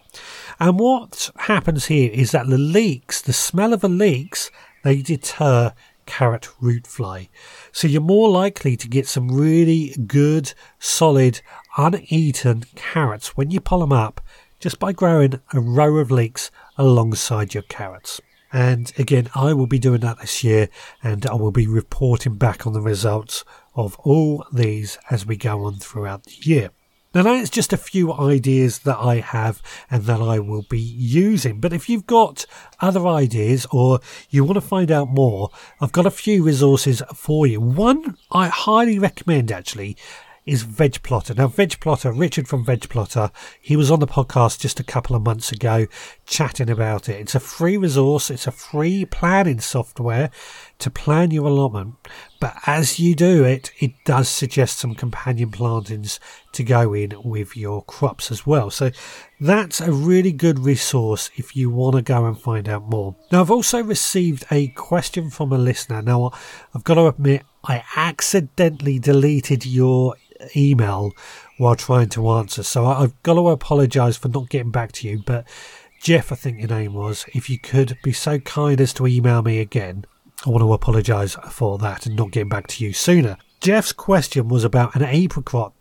And 0.59 0.77
what 0.77 1.31
happens 1.35 1.87
here 1.87 2.11
is 2.13 2.29
that 2.31 2.47
the 2.47 2.59
leeks, 2.59 3.23
the 3.23 3.33
smell 3.33 3.73
of 3.73 3.81
the 3.81 3.89
leeks, 3.89 4.51
they 4.83 5.01
deter 5.01 5.73
carrot 6.05 6.47
root 6.61 6.85
fly. 6.85 7.29
So 7.71 7.87
you're 7.87 8.01
more 8.01 8.29
likely 8.29 8.77
to 8.77 8.87
get 8.87 9.07
some 9.07 9.31
really 9.31 9.95
good, 10.05 10.53
solid, 10.77 11.41
uneaten 11.75 12.65
carrots 12.75 13.35
when 13.35 13.49
you 13.49 13.59
pull 13.59 13.79
them 13.79 13.91
up 13.91 14.21
just 14.59 14.77
by 14.77 14.91
growing 14.91 15.41
a 15.53 15.59
row 15.59 15.97
of 15.97 16.11
leeks 16.11 16.51
alongside 16.77 17.55
your 17.55 17.63
carrots. 17.63 18.21
And 18.51 18.91
again, 18.97 19.29
I 19.35 19.53
will 19.53 19.67
be 19.67 19.79
doing 19.79 20.01
that 20.01 20.19
this 20.19 20.43
year 20.43 20.69
and 21.03 21.25
I 21.25 21.35
will 21.35 21.51
be 21.51 21.67
reporting 21.67 22.35
back 22.35 22.65
on 22.65 22.73
the 22.73 22.81
results 22.81 23.43
of 23.75 23.95
all 23.99 24.45
these 24.51 24.97
as 25.09 25.25
we 25.25 25.37
go 25.37 25.65
on 25.65 25.75
throughout 25.75 26.23
the 26.23 26.35
year. 26.41 26.71
Now, 27.13 27.23
that's 27.23 27.49
just 27.49 27.73
a 27.73 27.77
few 27.77 28.13
ideas 28.13 28.79
that 28.79 28.97
I 28.97 29.15
have 29.15 29.63
and 29.89 30.03
that 30.03 30.21
I 30.21 30.37
will 30.37 30.61
be 30.69 30.79
using. 30.79 31.59
But 31.59 31.73
if 31.73 31.89
you've 31.89 32.05
got 32.05 32.45
other 32.79 33.07
ideas 33.07 33.65
or 33.71 33.99
you 34.29 34.43
want 34.43 34.57
to 34.57 34.61
find 34.61 34.91
out 34.91 35.09
more, 35.09 35.49
I've 35.81 35.91
got 35.91 36.05
a 36.05 36.11
few 36.11 36.43
resources 36.43 37.01
for 37.15 37.47
you. 37.47 37.59
One 37.59 38.15
I 38.29 38.49
highly 38.49 38.99
recommend 38.99 39.51
actually 39.51 39.97
is 40.45 40.63
Veg 40.63 41.01
Plotter. 41.03 41.33
Now, 41.33 41.47
Veg 41.47 41.79
Plotter, 41.79 42.11
Richard 42.11 42.47
from 42.47 42.65
Veg 42.65 42.89
Plotter, 42.89 43.31
he 43.61 43.75
was 43.75 43.91
on 43.91 43.99
the 43.99 44.07
podcast 44.07 44.59
just 44.59 44.79
a 44.79 44.83
couple 44.83 45.15
of 45.15 45.23
months 45.23 45.51
ago 45.51 45.87
chatting 46.25 46.69
about 46.69 47.09
it. 47.09 47.19
It's 47.19 47.35
a 47.35 47.39
free 47.39 47.77
resource, 47.77 48.29
it's 48.29 48.47
a 48.47 48.51
free 48.51 49.05
planning 49.05 49.59
software 49.59 50.31
to 50.79 50.89
plan 50.89 51.31
your 51.31 51.45
allotment. 51.45 51.95
But 52.39 52.55
as 52.65 52.99
you 52.99 53.15
do 53.15 53.43
it, 53.43 53.71
it 53.79 53.91
does 54.05 54.29
suggest 54.29 54.77
some 54.77 54.95
companion 54.95 55.51
plantings 55.51 56.19
to 56.53 56.63
go 56.63 56.93
in 56.93 57.13
with 57.23 57.55
your 57.57 57.83
crops 57.83 58.31
as 58.31 58.47
well. 58.47 58.69
So 58.69 58.91
that's 59.39 59.81
a 59.81 59.91
really 59.91 60.31
good 60.31 60.59
resource 60.59 61.29
if 61.35 61.55
you 61.55 61.69
want 61.69 61.97
to 61.97 62.01
go 62.01 62.25
and 62.25 62.39
find 62.39 62.69
out 62.69 62.89
more. 62.89 63.15
Now, 63.31 63.41
I've 63.41 63.51
also 63.51 63.83
received 63.83 64.45
a 64.49 64.69
question 64.69 65.29
from 65.29 65.51
a 65.51 65.57
listener. 65.57 66.01
Now, 66.01 66.31
I've 66.73 66.83
got 66.83 66.95
to 66.95 67.07
admit, 67.07 67.43
I 67.63 67.83
accidentally 67.95 68.99
deleted 68.99 69.65
your 69.65 70.15
email 70.55 71.13
while 71.57 71.75
trying 71.75 72.09
to 72.09 72.29
answer. 72.29 72.63
So 72.63 72.85
I've 72.85 73.21
got 73.23 73.35
to 73.35 73.49
apologise 73.49 74.17
for 74.17 74.29
not 74.29 74.49
getting 74.49 74.71
back 74.71 74.91
to 74.93 75.07
you. 75.07 75.21
But 75.25 75.45
Jeff, 76.01 76.31
I 76.31 76.35
think 76.35 76.59
your 76.59 76.69
name 76.69 76.93
was, 76.93 77.25
if 77.33 77.49
you 77.49 77.59
could 77.59 77.97
be 78.03 78.13
so 78.13 78.39
kind 78.39 78.79
as 78.79 78.93
to 78.93 79.07
email 79.07 79.41
me 79.41 79.59
again, 79.59 80.05
I 80.45 80.49
want 80.49 80.61
to 80.61 80.73
apologise 80.73 81.35
for 81.51 81.77
that 81.79 82.05
and 82.05 82.15
not 82.15 82.31
getting 82.31 82.49
back 82.49 82.67
to 82.67 82.85
you 82.85 82.93
sooner. 82.93 83.37
Jeff's 83.59 83.91
question 83.91 84.47
was 84.47 84.63
about 84.63 84.95
an 84.95 85.03
apricot 85.03 85.73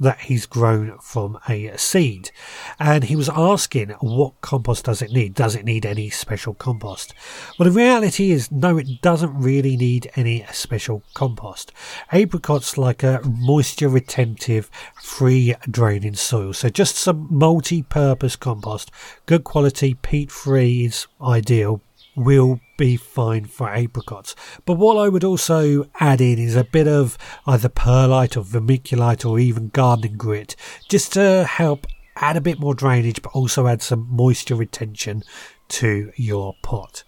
that 0.00 0.20
he's 0.22 0.46
grown 0.46 0.98
from 0.98 1.38
a 1.48 1.76
seed. 1.76 2.30
And 2.78 3.04
he 3.04 3.16
was 3.16 3.28
asking, 3.28 3.90
what 4.00 4.40
compost 4.40 4.84
does 4.86 5.02
it 5.02 5.12
need? 5.12 5.34
Does 5.34 5.54
it 5.54 5.64
need 5.64 5.86
any 5.86 6.10
special 6.10 6.54
compost? 6.54 7.14
Well, 7.58 7.68
the 7.68 7.76
reality 7.76 8.30
is, 8.30 8.50
no, 8.50 8.76
it 8.76 9.00
doesn't 9.02 9.38
really 9.38 9.76
need 9.76 10.10
any 10.16 10.44
special 10.52 11.02
compost. 11.14 11.72
Apricots 12.12 12.76
like 12.76 13.02
a 13.02 13.20
moisture 13.24 13.88
retentive, 13.88 14.70
free 15.00 15.54
draining 15.70 16.14
soil. 16.14 16.52
So 16.52 16.68
just 16.68 16.96
some 16.96 17.28
multi 17.30 17.82
purpose 17.82 18.36
compost, 18.36 18.90
good 19.26 19.44
quality, 19.44 19.94
peat 19.94 20.30
free 20.30 20.86
is 20.86 21.06
ideal, 21.22 21.80
will 22.16 22.60
be 22.76 22.96
fine 22.96 23.44
for 23.44 23.68
apricots. 23.68 24.34
But 24.64 24.74
what 24.74 24.96
I 24.96 25.08
would 25.08 25.24
also 25.24 25.88
add 26.00 26.20
in 26.20 26.38
is 26.38 26.56
a 26.56 26.64
bit 26.64 26.88
of 26.88 27.16
either 27.46 27.68
perlite 27.68 28.36
or 28.36 28.42
vermiculite 28.42 29.28
or 29.28 29.38
even 29.38 29.68
gardening 29.68 30.16
grit 30.16 30.56
just 30.88 31.12
to 31.14 31.44
help 31.44 31.86
add 32.16 32.36
a 32.36 32.40
bit 32.40 32.60
more 32.60 32.74
drainage 32.74 33.22
but 33.22 33.32
also 33.32 33.66
add 33.66 33.82
some 33.82 34.06
moisture 34.10 34.54
retention 34.54 35.22
to 35.68 36.12
your 36.16 36.54
pot. 36.62 37.04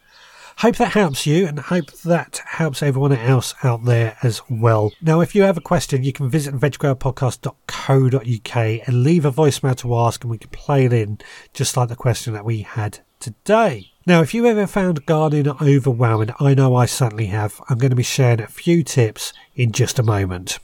Hope 0.60 0.76
that 0.76 0.92
helps 0.92 1.26
you 1.26 1.46
and 1.46 1.58
hope 1.58 1.92
that 2.04 2.40
helps 2.46 2.82
everyone 2.82 3.12
else 3.12 3.54
out 3.62 3.84
there 3.84 4.16
as 4.22 4.40
well. 4.48 4.90
Now, 5.02 5.20
if 5.20 5.34
you 5.34 5.42
have 5.42 5.58
a 5.58 5.60
question, 5.60 6.02
you 6.02 6.14
can 6.14 6.30
visit 6.30 6.54
veggrowerpodcast.co.uk 6.54 8.56
and 8.56 9.02
leave 9.02 9.26
a 9.26 9.32
voicemail 9.32 9.76
to 9.76 9.94
ask 9.96 10.24
and 10.24 10.30
we 10.30 10.38
can 10.38 10.48
play 10.48 10.86
it 10.86 10.94
in 10.94 11.18
just 11.52 11.76
like 11.76 11.90
the 11.90 11.96
question 11.96 12.32
that 12.32 12.46
we 12.46 12.62
had 12.62 13.00
today. 13.20 13.92
Now, 14.08 14.22
if 14.22 14.32
you 14.34 14.46
ever 14.46 14.68
found 14.68 15.04
gardening 15.04 15.52
overwhelming, 15.60 16.30
I 16.38 16.54
know 16.54 16.76
I 16.76 16.86
certainly 16.86 17.26
have. 17.26 17.60
I'm 17.68 17.78
going 17.78 17.90
to 17.90 17.96
be 17.96 18.04
sharing 18.04 18.40
a 18.40 18.46
few 18.46 18.84
tips 18.84 19.32
in 19.56 19.72
just 19.72 19.98
a 19.98 20.04
moment. 20.04 20.60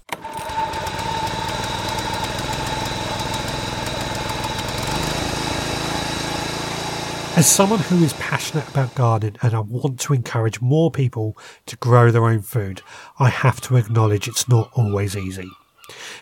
As 7.35 7.51
someone 7.51 7.81
who 7.81 8.05
is 8.05 8.13
passionate 8.13 8.69
about 8.69 8.95
gardening 8.95 9.37
and 9.43 9.55
I 9.55 9.59
want 9.59 9.99
to 10.01 10.15
encourage 10.15 10.61
more 10.61 10.93
people 10.93 11.37
to 11.67 11.77
grow 11.79 12.13
their 12.13 12.27
own 12.27 12.43
food, 12.43 12.83
I 13.19 13.29
have 13.29 13.61
to 13.63 13.77
acknowledge 13.77 14.29
it's 14.29 14.49
not 14.49 14.71
always 14.75 15.17
easy. 15.17 15.51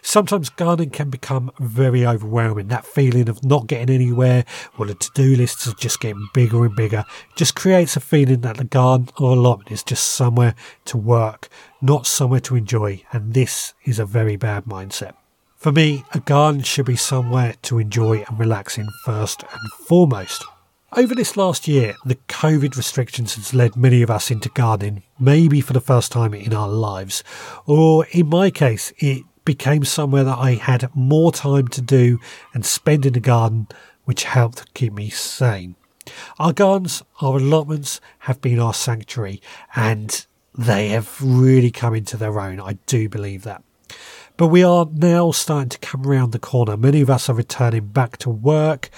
Sometimes 0.03 0.49
gardening 0.49 0.91
can 0.91 1.11
become 1.11 1.51
very 1.59 2.07
overwhelming. 2.07 2.69
That 2.69 2.87
feeling 2.87 3.29
of 3.29 3.45
not 3.45 3.67
getting 3.67 3.95
anywhere 3.95 4.45
or 4.79 4.87
the 4.87 4.95
to 4.95 5.11
do 5.15 5.37
lists 5.37 5.67
are 5.67 5.75
just 5.75 6.01
getting 6.01 6.29
bigger 6.33 6.65
and 6.65 6.75
bigger 6.75 7.05
just 7.37 7.55
creates 7.55 7.97
a 7.97 8.01
feeling 8.01 8.41
that 8.41 8.57
the 8.57 8.65
garden 8.65 9.11
or 9.19 9.33
allotment 9.33 9.71
is 9.71 9.83
just 9.83 10.11
somewhere 10.11 10.55
to 10.87 10.97
work, 10.97 11.49
not 11.81 12.07
somewhere 12.07 12.41
to 12.41 12.57
enjoy. 12.57 13.03
And 13.13 13.35
this 13.35 13.75
is 13.85 13.99
a 13.99 14.07
very 14.07 14.37
bad 14.37 14.65
mindset. 14.65 15.15
For 15.57 15.73
me, 15.73 16.05
a 16.15 16.21
garden 16.21 16.63
should 16.63 16.87
be 16.87 16.97
somewhere 16.97 17.55
to 17.63 17.79
enjoy 17.79 18.25
and 18.27 18.39
relax 18.39 18.79
in 18.79 18.89
first 19.05 19.43
and 19.43 19.73
foremost. 19.87 20.43
Over 20.97 21.15
this 21.15 21.37
last 21.37 21.69
year, 21.69 21.95
the 22.05 22.17
COVID 22.29 22.77
restrictions 22.77 23.37
has 23.37 23.55
led 23.55 23.77
many 23.77 24.03
of 24.03 24.11
us 24.11 24.31
into 24.31 24.49
gardening, 24.49 25.05
maybe 25.21 25.61
for 25.61 25.73
the 25.73 25.81
first 25.81 26.11
time 26.11 26.35
in 26.35 26.53
our 26.53 26.69
lives. 26.69 27.23
Or 27.67 28.07
in 28.11 28.29
my 28.29 28.51
case, 28.51 28.93
it 28.99 29.23
became 29.45 29.85
somewhere 29.85 30.25
that 30.25 30.39
I 30.39 30.55
had 30.55 30.89
more 30.95 31.33
time 31.33 31.69
to 31.69 31.81
do 31.81 32.19
and 32.55 32.65
spend 32.65 33.07
in 33.07 33.15
the 33.15 33.21
garden, 33.21 33.69
which 34.05 34.25
helped 34.25 34.73
keep 34.75 34.93
me 34.93 35.11
sane. 35.11 35.77
Our 36.39 36.53
gardens, 36.53 37.03
our 37.21 37.37
allotments 37.37 38.01
have 38.21 38.41
been 38.41 38.59
our 38.59 38.75
sanctuary 38.75 39.41
and 39.75 40.27
they 40.57 40.89
have 40.89 41.21
really 41.23 41.71
come 41.71 41.95
into 41.95 42.17
their 42.17 42.41
own. 42.41 42.61
I 42.61 42.75
do 42.87 43.09
believe 43.09 43.45
that. 43.45 43.63
But 44.37 44.49
we 44.49 44.63
are 44.63 44.89
now 44.93 45.33
starting 45.33 45.69
to 45.71 45.79
come 45.79 46.07
around 46.07 46.33
the 46.33 46.39
corner. 46.39 46.77
Many 46.77 47.03
of 47.03 47.11
us 47.11 47.29
are 47.29 47.35
returning 47.35 47.89
back 47.89 48.17
to 48.19 48.31
work 48.31 48.91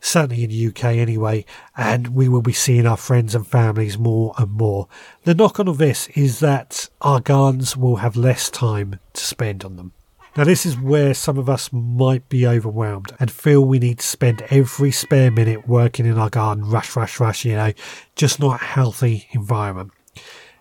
certainly 0.00 0.44
in 0.44 0.50
the 0.50 0.68
UK 0.68 0.84
anyway, 0.96 1.44
and 1.76 2.08
we 2.08 2.28
will 2.28 2.42
be 2.42 2.52
seeing 2.52 2.86
our 2.86 2.96
friends 2.96 3.34
and 3.34 3.46
families 3.46 3.98
more 3.98 4.34
and 4.38 4.50
more. 4.50 4.88
The 5.24 5.34
knock 5.34 5.60
on 5.60 5.68
of 5.68 5.78
this 5.78 6.08
is 6.08 6.40
that 6.40 6.88
our 7.00 7.20
gardens 7.20 7.76
will 7.76 7.96
have 7.96 8.16
less 8.16 8.50
time 8.50 8.98
to 9.12 9.20
spend 9.24 9.64
on 9.64 9.76
them. 9.76 9.92
Now, 10.36 10.44
this 10.44 10.64
is 10.64 10.78
where 10.78 11.12
some 11.12 11.38
of 11.38 11.50
us 11.50 11.72
might 11.72 12.28
be 12.28 12.46
overwhelmed 12.46 13.12
and 13.18 13.30
feel 13.30 13.64
we 13.64 13.80
need 13.80 13.98
to 13.98 14.06
spend 14.06 14.42
every 14.48 14.92
spare 14.92 15.30
minute 15.30 15.66
working 15.66 16.06
in 16.06 16.18
our 16.18 16.30
garden, 16.30 16.64
rush, 16.64 16.94
rush, 16.94 17.18
rush, 17.18 17.44
you 17.44 17.54
know, 17.54 17.72
just 18.14 18.38
not 18.38 18.60
a 18.60 18.64
healthy 18.64 19.26
environment. 19.32 19.90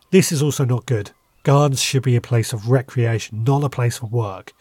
This 0.09 0.31
is 0.31 0.41
also 0.41 0.65
not 0.65 0.87
good. 0.87 1.11
Gardens 1.43 1.81
should 1.81 2.03
be 2.03 2.15
a 2.15 2.21
place 2.21 2.51
of 2.51 2.69
recreation, 2.69 3.43
not 3.43 3.63
a 3.63 3.69
place 3.69 3.99
of 3.99 4.11
work. 4.11 4.53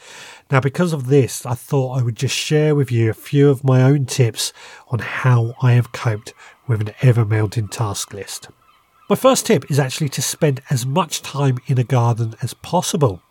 Now, 0.50 0.60
because 0.60 0.92
of 0.92 1.08
this, 1.08 1.44
I 1.44 1.54
thought 1.54 1.98
I 1.98 2.02
would 2.02 2.16
just 2.16 2.36
share 2.36 2.74
with 2.74 2.92
you 2.92 3.10
a 3.10 3.14
few 3.14 3.50
of 3.50 3.64
my 3.64 3.82
own 3.82 4.06
tips 4.06 4.52
on 4.88 5.00
how 5.00 5.54
I 5.60 5.72
have 5.72 5.92
coped 5.92 6.32
with 6.66 6.80
an 6.80 6.94
ever 7.02 7.24
mounting 7.24 7.68
task 7.68 8.12
list. 8.12 8.48
My 9.10 9.16
first 9.16 9.46
tip 9.46 9.70
is 9.70 9.78
actually 9.78 10.10
to 10.10 10.22
spend 10.22 10.60
as 10.70 10.86
much 10.86 11.22
time 11.22 11.58
in 11.66 11.78
a 11.78 11.84
garden 11.84 12.34
as 12.42 12.54
possible. 12.54 13.22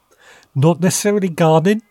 Not 0.54 0.82
necessarily 0.82 1.30
gardening, 1.30 1.84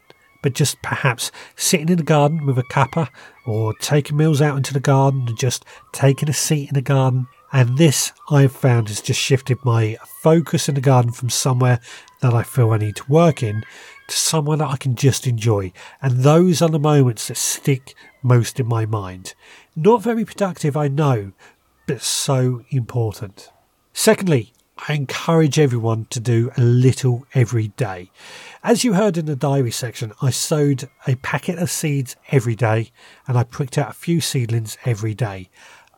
but 0.43 0.55
just 0.55 0.83
perhaps 0.83 1.33
sitting 1.55 1.89
in 1.89 1.97
the 1.97 2.03
garden 2.03 2.47
with 2.47 2.59
a 2.59 2.65
cuppa 2.65 3.09
or 3.47 3.75
taking 3.75 4.17
meals 4.17 4.43
out 4.43 4.57
into 4.57 4.75
the 4.75 4.81
garden 4.81 5.25
and 5.29 5.39
just 5.39 5.65
taking 5.93 6.29
a 6.29 6.35
seat 6.35 6.69
in 6.69 6.75
the 6.75 6.83
garden 6.83 7.29
and 7.53 7.79
this 7.79 8.13
I've 8.31 8.53
found 8.53 8.89
has 8.89 9.01
just 9.01 9.21
shifted 9.21 9.59
my 9.65 9.97
focus 10.23 10.69
in 10.69 10.75
the 10.75 10.81
garden 10.81 11.13
from 11.13 11.31
somewhere 11.31 11.81
that 12.21 12.35
I 12.35 12.43
feel 12.43 12.71
I 12.71 12.79
need 12.79 12.97
to 12.97 13.11
work 13.11 13.43
in 13.43 13.63
to 14.09 14.17
somewhere 14.17 14.57
that 14.59 14.69
I 14.69 14.77
can 14.77 14.95
just 14.95 15.27
enjoy. 15.27 15.73
And 16.03 16.19
those 16.19 16.63
are 16.63 16.69
the 16.69 16.79
moments 16.79 17.29
that 17.29 17.37
stick 17.37 17.95
most 18.23 18.59
in 18.61 18.67
my 18.67 18.87
mind. 18.87 19.35
Not 19.75 20.03
very 20.03 20.25
productive, 20.25 20.77
I 20.77 20.89
know, 20.89 21.33
but 21.87 22.03
so 22.03 22.65
important. 22.71 23.51
Secondly, 23.93 24.53
I 24.89 24.93
encourage 24.93 25.59
everyone 25.59 26.07
to 26.11 26.21
do 26.21 26.51
a 26.57 26.61
little 26.61 27.27
every 27.35 27.69
day. 27.69 28.11
As 28.63 28.85
you 28.85 28.93
heard 28.93 29.17
in 29.17 29.25
the 29.25 29.35
diary 29.35 29.71
section, 29.71 30.13
I 30.21 30.31
sowed 30.31 30.89
a 31.07 31.15
packet 31.17 31.59
of 31.59 31.71
seeds 31.71 32.15
every 32.31 32.55
day 32.55 32.91
and 33.27 33.39
I 33.39 33.45
pricked 33.45 33.79
out 33.79 33.91
a 33.91 33.95
few 33.95 34.21
seedlings 34.21 34.77
every 34.85 35.15
day. 35.15 35.49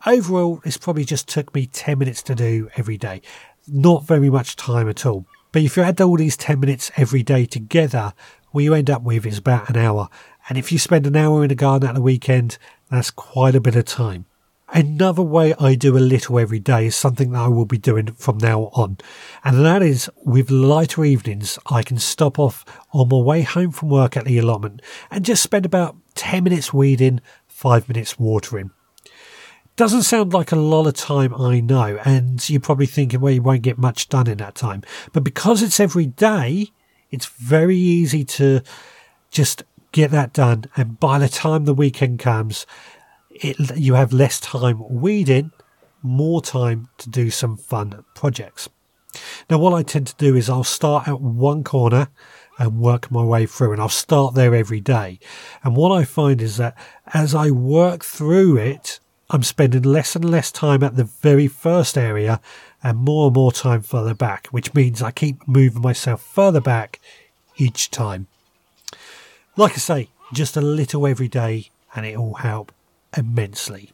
Overall, 0.05 0.61
this 0.63 0.77
probably 0.77 1.03
just 1.03 1.27
took 1.27 1.53
me 1.53 1.65
10 1.65 1.99
minutes 1.99 2.23
to 2.23 2.35
do 2.35 2.69
every 2.77 2.97
day. 2.97 3.21
Not 3.67 4.05
very 4.05 4.29
much 4.29 4.55
time 4.55 4.87
at 4.87 5.05
all. 5.05 5.25
But 5.51 5.63
if 5.63 5.75
you 5.75 5.83
add 5.83 5.99
all 5.99 6.15
these 6.15 6.37
10 6.37 6.59
minutes 6.59 6.89
every 6.95 7.21
day 7.21 7.45
together, 7.45 8.13
what 8.51 8.63
you 8.63 8.73
end 8.73 8.89
up 8.89 9.01
with 9.01 9.25
is 9.25 9.39
about 9.39 9.69
an 9.69 9.75
hour. 9.75 10.07
And 10.47 10.57
if 10.57 10.71
you 10.71 10.79
spend 10.79 11.05
an 11.05 11.17
hour 11.17 11.43
in 11.43 11.49
the 11.49 11.55
garden 11.55 11.89
at 11.89 11.95
the 11.95 12.01
weekend, 12.01 12.57
that's 12.89 13.11
quite 13.11 13.55
a 13.55 13.61
bit 13.61 13.75
of 13.75 13.85
time. 13.85 14.25
Another 14.71 15.23
way 15.23 15.53
I 15.59 15.75
do 15.75 15.97
a 15.97 15.99
little 15.99 16.39
every 16.39 16.59
day 16.59 16.85
is 16.85 16.95
something 16.95 17.31
that 17.31 17.41
I 17.41 17.47
will 17.47 17.65
be 17.65 17.77
doing 17.77 18.13
from 18.13 18.37
now 18.37 18.69
on. 18.73 18.99
And 19.43 19.65
that 19.65 19.81
is 19.81 20.09
with 20.23 20.49
lighter 20.49 21.03
evenings, 21.03 21.59
I 21.65 21.83
can 21.83 21.97
stop 21.97 22.39
off 22.39 22.63
on 22.93 23.09
my 23.09 23.17
way 23.17 23.41
home 23.41 23.71
from 23.71 23.89
work 23.89 24.15
at 24.15 24.25
the 24.25 24.37
allotment 24.37 24.81
and 25.11 25.25
just 25.25 25.43
spend 25.43 25.65
about 25.65 25.97
10 26.15 26.43
minutes 26.43 26.71
weeding, 26.71 27.19
5 27.47 27.89
minutes 27.89 28.17
watering. 28.17 28.71
Doesn't 29.79 30.03
sound 30.03 30.33
like 30.33 30.51
a 30.51 30.57
lot 30.57 30.87
of 30.87 30.93
time, 30.93 31.33
I 31.33 31.61
know, 31.61 32.01
and 32.03 32.49
you're 32.49 32.59
probably 32.59 32.85
thinking, 32.85 33.21
well, 33.21 33.31
you 33.31 33.41
won't 33.41 33.61
get 33.61 33.77
much 33.77 34.09
done 34.09 34.27
in 34.27 34.39
that 34.39 34.55
time. 34.55 34.83
But 35.13 35.23
because 35.23 35.63
it's 35.63 35.79
every 35.79 36.05
day, 36.05 36.67
it's 37.11 37.27
very 37.27 37.77
easy 37.77 38.25
to 38.25 38.59
just 39.31 39.63
get 39.93 40.11
that 40.11 40.33
done. 40.33 40.65
And 40.75 40.99
by 40.99 41.17
the 41.17 41.29
time 41.29 41.63
the 41.63 41.73
weekend 41.73 42.19
comes, 42.19 42.65
it, 43.29 43.77
you 43.77 43.93
have 43.93 44.11
less 44.11 44.41
time 44.41 44.83
weeding, 44.89 45.53
more 46.03 46.41
time 46.41 46.89
to 46.97 47.09
do 47.09 47.29
some 47.29 47.55
fun 47.55 48.03
projects. 48.15 48.67
Now, 49.49 49.59
what 49.59 49.73
I 49.73 49.83
tend 49.83 50.07
to 50.07 50.15
do 50.17 50.35
is 50.35 50.49
I'll 50.49 50.65
start 50.65 51.07
at 51.07 51.21
one 51.21 51.63
corner 51.63 52.09
and 52.57 52.81
work 52.81 53.09
my 53.11 53.23
way 53.23 53.45
through, 53.45 53.71
and 53.71 53.81
I'll 53.81 53.87
start 53.87 54.35
there 54.35 54.53
every 54.53 54.81
day. 54.81 55.19
And 55.63 55.77
what 55.77 55.93
I 55.93 56.03
find 56.03 56.41
is 56.41 56.57
that 56.57 56.77
as 57.13 57.33
I 57.33 57.49
work 57.49 58.03
through 58.03 58.57
it, 58.57 58.99
I'm 59.29 59.43
spending 59.43 59.83
less 59.83 60.15
and 60.15 60.25
less 60.25 60.51
time 60.51 60.83
at 60.83 60.95
the 60.95 61.03
very 61.03 61.47
first 61.47 61.97
area 61.97 62.41
and 62.83 62.97
more 62.97 63.27
and 63.27 63.35
more 63.35 63.51
time 63.51 63.83
further 63.83 64.15
back, 64.15 64.47
which 64.47 64.73
means 64.73 65.01
I 65.01 65.11
keep 65.11 65.47
moving 65.47 65.81
myself 65.81 66.21
further 66.21 66.61
back 66.61 66.99
each 67.57 67.91
time. 67.91 68.27
Like 69.55 69.73
I 69.73 69.77
say, 69.77 70.09
just 70.33 70.57
a 70.57 70.61
little 70.61 71.05
every 71.05 71.27
day 71.27 71.69
and 71.95 72.05
it 72.05 72.17
will 72.17 72.35
help 72.35 72.71
immensely. 73.15 73.91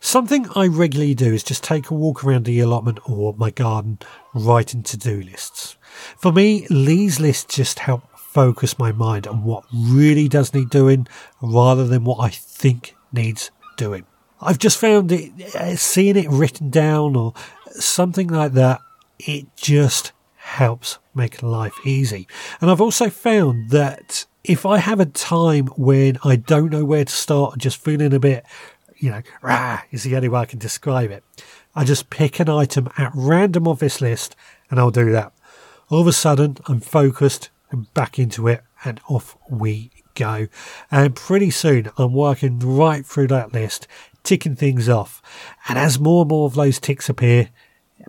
Something 0.00 0.46
I 0.54 0.68
regularly 0.68 1.14
do 1.14 1.32
is 1.32 1.42
just 1.42 1.64
take 1.64 1.90
a 1.90 1.94
walk 1.94 2.22
around 2.22 2.44
the 2.44 2.60
allotment 2.60 3.00
or 3.04 3.34
my 3.34 3.50
garden, 3.50 3.98
writing 4.32 4.84
to 4.84 4.96
do 4.96 5.20
lists. 5.22 5.76
For 6.16 6.30
me, 6.30 6.68
these 6.70 7.18
lists 7.18 7.56
just 7.56 7.80
help 7.80 8.04
focus 8.16 8.78
my 8.78 8.92
mind 8.92 9.26
on 9.26 9.42
what 9.42 9.64
really 9.74 10.28
does 10.28 10.54
need 10.54 10.70
doing 10.70 11.08
rather 11.40 11.84
than 11.84 12.04
what 12.04 12.20
I 12.20 12.28
think 12.28 12.94
needs 13.12 13.50
doing. 13.76 14.06
I've 14.40 14.58
just 14.58 14.78
found 14.78 15.10
it, 15.12 15.54
uh, 15.54 15.76
seeing 15.76 16.16
it 16.16 16.28
written 16.30 16.70
down 16.70 17.16
or 17.16 17.34
something 17.70 18.28
like 18.28 18.52
that, 18.52 18.80
it 19.18 19.46
just 19.56 20.12
helps 20.36 20.98
make 21.14 21.42
life 21.42 21.74
easy. 21.84 22.26
And 22.60 22.70
I've 22.70 22.80
also 22.80 23.10
found 23.10 23.70
that 23.70 24.26
if 24.44 24.64
I 24.64 24.78
have 24.78 25.00
a 25.00 25.06
time 25.06 25.66
when 25.76 26.18
I 26.24 26.36
don't 26.36 26.70
know 26.70 26.84
where 26.84 27.04
to 27.04 27.12
start, 27.12 27.58
just 27.58 27.82
feeling 27.82 28.14
a 28.14 28.20
bit, 28.20 28.44
you 28.96 29.10
know, 29.10 29.22
rah, 29.42 29.82
is 29.90 30.04
the 30.04 30.16
only 30.16 30.28
way 30.28 30.40
I 30.40 30.46
can 30.46 30.58
describe 30.58 31.10
it. 31.10 31.24
I 31.74 31.84
just 31.84 32.10
pick 32.10 32.40
an 32.40 32.48
item 32.48 32.88
at 32.96 33.12
random 33.14 33.68
off 33.68 33.80
this 33.80 34.00
list 34.00 34.36
and 34.70 34.80
I'll 34.80 34.90
do 34.90 35.12
that. 35.12 35.32
All 35.90 36.00
of 36.00 36.06
a 36.06 36.12
sudden, 36.12 36.58
I'm 36.66 36.80
focused 36.80 37.50
and 37.70 37.92
back 37.94 38.18
into 38.18 38.48
it 38.48 38.62
and 38.84 39.00
off 39.08 39.36
we 39.50 39.90
go. 40.14 40.48
And 40.90 41.14
pretty 41.14 41.50
soon, 41.50 41.90
I'm 41.96 42.12
working 42.12 42.58
right 42.58 43.04
through 43.04 43.28
that 43.28 43.52
list, 43.52 43.86
ticking 44.28 44.56
things 44.56 44.90
off. 44.90 45.22
And 45.70 45.78
as 45.78 45.98
more 45.98 46.22
and 46.22 46.28
more 46.28 46.46
of 46.46 46.54
those 46.54 46.78
ticks 46.78 47.08
appear, 47.08 47.48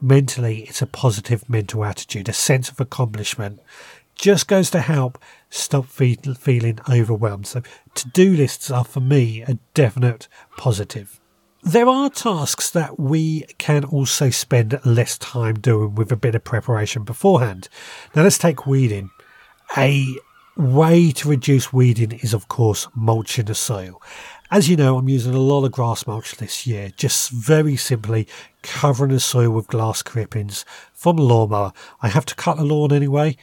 mentally, 0.01 0.63
it's 0.63 0.81
a 0.81 0.85
positive 0.85 1.49
mental 1.49 1.85
attitude, 1.85 2.27
a 2.27 2.33
sense 2.33 2.67
of 2.69 2.81
accomplishment. 2.81 3.61
Just 4.15 4.49
goes 4.49 4.69
to 4.71 4.81
help 4.81 5.17
stop 5.49 5.85
feel, 5.85 6.17
feeling 6.37 6.79
overwhelmed. 6.89 7.47
So, 7.47 7.61
to 7.95 8.09
do 8.09 8.33
lists 8.35 8.69
are 8.69 8.83
for 8.83 8.99
me 8.99 9.43
a 9.43 9.57
definite 9.73 10.27
positive. 10.57 11.21
There 11.63 11.87
are 11.87 12.09
tasks 12.09 12.69
that 12.71 12.99
we 12.99 13.43
can 13.57 13.85
also 13.85 14.29
spend 14.29 14.77
less 14.83 15.17
time 15.17 15.55
doing 15.55 15.95
with 15.95 16.11
a 16.11 16.17
bit 16.17 16.35
of 16.35 16.43
preparation 16.43 17.05
beforehand. 17.05 17.69
Now, 18.13 18.23
let's 18.23 18.37
take 18.37 18.67
weeding. 18.67 19.09
A 19.77 20.05
way 20.57 21.11
to 21.11 21.29
reduce 21.29 21.71
weeding 21.71 22.11
is, 22.11 22.33
of 22.33 22.47
course, 22.47 22.87
mulching 22.95 23.45
the 23.45 23.55
soil. 23.55 24.01
As 24.51 24.67
you 24.67 24.75
know, 24.75 24.97
I'm 24.97 25.07
using 25.07 25.33
a 25.33 25.39
lot 25.39 25.63
of 25.63 25.71
grass 25.71 26.07
mulch 26.07 26.35
this 26.35 26.65
year, 26.65 26.91
just 26.97 27.29
very 27.29 27.75
simply 27.75 28.27
covering 28.63 29.11
the 29.11 29.19
soil 29.19 29.51
with 29.51 29.67
glass 29.67 30.01
clippings 30.01 30.65
from 30.91 31.19
a 31.19 31.21
lawnmower. 31.21 31.71
I 32.01 32.09
have 32.09 32.25
to 32.25 32.35
cut 32.35 32.57
the 32.57 32.65
lawn 32.65 32.91
anyway. 32.91 33.37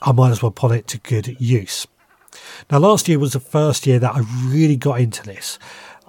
I 0.00 0.12
might 0.12 0.30
as 0.30 0.42
well 0.42 0.52
put 0.52 0.72
it 0.72 0.86
to 0.88 0.98
good 0.98 1.40
use. 1.40 1.86
Now, 2.70 2.78
last 2.78 3.08
year 3.08 3.18
was 3.18 3.32
the 3.32 3.40
first 3.40 3.86
year 3.86 3.98
that 3.98 4.14
I 4.14 4.20
really 4.44 4.76
got 4.76 5.00
into 5.00 5.22
this. 5.22 5.58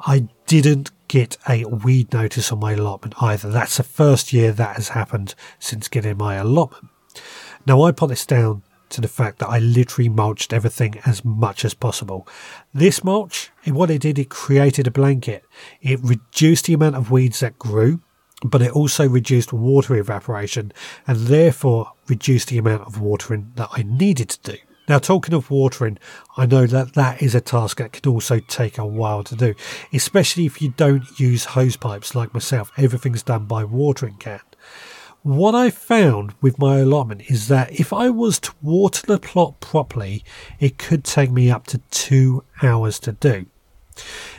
I 0.05 0.27
didn't 0.47 0.91
get 1.07 1.37
a 1.49 1.65
weed 1.65 2.13
notice 2.13 2.51
on 2.51 2.59
my 2.59 2.73
allotment 2.73 3.15
either. 3.21 3.49
That's 3.49 3.77
the 3.77 3.83
first 3.83 4.33
year 4.33 4.51
that 4.51 4.75
has 4.75 4.89
happened 4.89 5.33
since 5.59 5.87
getting 5.87 6.17
my 6.17 6.35
allotment. 6.35 6.89
Now, 7.65 7.81
I 7.81 7.91
put 7.91 8.09
this 8.09 8.25
down 8.25 8.61
to 8.95 9.01
the 9.01 9.07
fact 9.07 9.39
that 9.39 9.49
I 9.49 9.59
literally 9.59 10.09
mulched 10.09 10.53
everything 10.53 10.99
as 11.05 11.23
much 11.23 11.63
as 11.63 11.73
possible. 11.73 12.27
This 12.73 13.03
mulch, 13.03 13.51
what 13.65 13.91
it 13.91 14.01
did, 14.01 14.17
it 14.17 14.29
created 14.29 14.87
a 14.87 14.91
blanket. 14.91 15.45
It 15.81 15.99
reduced 16.01 16.65
the 16.65 16.73
amount 16.73 16.95
of 16.95 17.11
weeds 17.11 17.41
that 17.41 17.59
grew, 17.59 18.01
but 18.43 18.61
it 18.61 18.71
also 18.71 19.07
reduced 19.07 19.53
water 19.53 19.95
evaporation 19.95 20.71
and 21.07 21.27
therefore 21.27 21.91
reduced 22.07 22.49
the 22.49 22.57
amount 22.57 22.83
of 22.83 22.99
watering 22.99 23.51
that 23.55 23.69
I 23.71 23.83
needed 23.83 24.29
to 24.29 24.51
do. 24.53 24.57
Now, 24.87 24.99
talking 24.99 25.33
of 25.33 25.49
watering, 25.49 25.97
I 26.37 26.45
know 26.45 26.67
that 26.67 26.93
that 26.93 27.21
is 27.21 27.33
a 27.33 27.41
task 27.41 27.77
that 27.77 27.91
can 27.91 28.11
also 28.11 28.39
take 28.39 28.77
a 28.77 28.85
while 28.85 29.23
to 29.23 29.35
do, 29.35 29.55
especially 29.91 30.45
if 30.45 30.61
you 30.61 30.69
don't 30.77 31.19
use 31.19 31.45
hose 31.45 31.75
pipes 31.75 32.13
like 32.13 32.33
myself. 32.33 32.71
Everything's 32.77 33.23
done 33.23 33.45
by 33.45 33.63
watering 33.63 34.15
can. 34.17 34.41
What 35.25 35.55
I 35.55 35.71
found 35.71 36.35
with 36.39 36.59
my 36.59 36.77
allotment 36.77 37.31
is 37.31 37.47
that 37.47 37.79
if 37.79 37.91
I 37.91 38.11
was 38.11 38.39
to 38.41 38.53
water 38.61 39.07
the 39.07 39.17
plot 39.17 39.59
properly, 39.59 40.23
it 40.59 40.77
could 40.77 41.03
take 41.03 41.31
me 41.31 41.49
up 41.49 41.65
to 41.65 41.79
two 41.89 42.43
hours 42.61 42.99
to 42.99 43.13
do. 43.13 43.47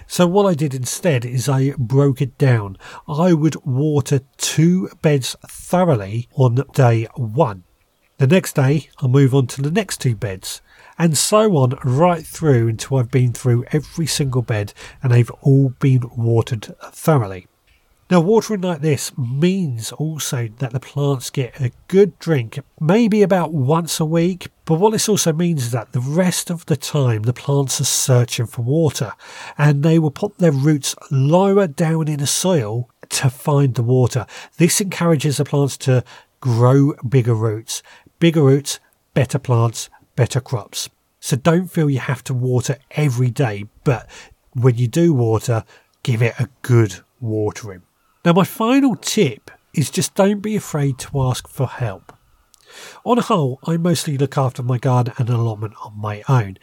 So 0.07 0.29
what 0.29 0.47
I 0.47 0.55
did 0.55 0.75
instead 0.75 1.25
is 1.25 1.49
I 1.49 1.73
broke 1.77 2.23
it 2.23 2.39
down. 2.39 2.79
I 3.09 3.33
would 3.33 3.57
water 3.67 4.21
two 4.37 4.89
beds 5.03 5.35
thoroughly 5.49 6.29
on 6.37 6.63
day 6.73 7.09
one. 7.17 7.65
The 8.19 8.29
next 8.29 8.55
day, 8.55 8.89
I'll 8.99 9.09
move 9.09 9.35
on 9.35 9.49
to 9.49 9.63
the 9.63 9.73
next 9.73 10.01
two 10.01 10.15
beds, 10.15 10.63
and 10.97 11.19
so 11.19 11.57
on 11.57 11.77
right 11.83 12.25
through 12.25 12.69
until 12.69 12.99
I've 12.99 13.11
been 13.11 13.33
through 13.33 13.65
every 13.73 14.07
single 14.07 14.43
bed 14.43 14.73
and 15.03 15.13
they've 15.13 15.33
all 15.41 15.71
been 15.81 16.09
watered 16.17 16.77
thoroughly. 16.93 17.49
Now, 18.09 18.21
watering 18.21 18.61
like 18.61 18.83
this 18.83 19.17
means 19.19 19.91
also 19.93 20.49
that 20.59 20.73
the 20.73 20.81
plants 20.81 21.31
get 21.31 21.61
a 21.61 21.73
good 21.89 22.19
drink, 22.21 22.61
maybe 22.81 23.23
about 23.23 23.53
once 23.53 23.99
a 23.99 24.05
week. 24.05 24.49
But 24.65 24.79
what 24.79 24.93
this 24.93 25.09
also 25.09 25.33
means 25.33 25.65
is 25.65 25.71
that 25.73 25.93
the 25.93 26.01
rest 26.01 26.49
of 26.49 26.67
the 26.67 26.77
time 26.77 27.23
the 27.23 27.33
plants 27.33 27.81
are 27.81 27.85
searching 27.85 28.47
for 28.47 28.63
water 28.63 29.13
and 29.59 29.83
they 29.83 29.99
will 29.99 30.13
put 30.13 30.39
their 30.39 30.53
roots 30.53 30.95
lower 31.11 31.67
down 31.67 32.07
in 32.07 32.21
the 32.21 32.27
soil 32.29 32.89
to 33.09 33.29
find 33.29 33.75
the 33.75 33.83
water. 33.83 34.27
This 34.57 34.81
encourages 34.81 35.39
the 35.39 35.45
plants 35.45 35.77
to 35.79 36.05
grow 36.41 36.95
bigger 37.09 37.35
roots 37.35 37.83
Bigger 38.19 38.43
roots, 38.43 38.81
better 39.13 39.39
plants, 39.39 39.91
better 40.15 40.41
crops. 40.41 40.89
So 41.21 41.37
don't 41.37 41.71
feel 41.71 41.91
you 41.91 41.99
have 41.99 42.25
to 42.25 42.35
water 42.35 42.79
every 42.93 43.31
day, 43.31 43.67
but 43.85 44.09
when 44.55 44.77
you 44.77 44.89
do 44.89 45.13
water, 45.13 45.65
give 46.03 46.23
it 46.23 46.35
a 46.39 46.49
good 46.63 47.01
watering. 47.21 47.83
Now, 48.27 48.33
my 48.33 48.43
final 48.43 48.97
tip 48.97 49.53
is 49.73 49.89
just 49.89 50.17
don't 50.17 50.41
be 50.41 50.57
afraid 50.57 50.99
to 50.99 51.23
ask 51.23 51.47
for 51.47 51.69
help. 51.69 52.13
On 53.05 53.19
a 53.19 53.23
whole, 53.23 53.61
I 53.65 53.77
mostly 53.77 54.19
look 54.19 54.37
after 54.37 54.65
my 54.65 54.79
garden 54.79 55.15
and 55.17 55.31
allotment 55.31 55.75
on 55.85 55.97
my 55.97 56.25
own, 56.29 56.59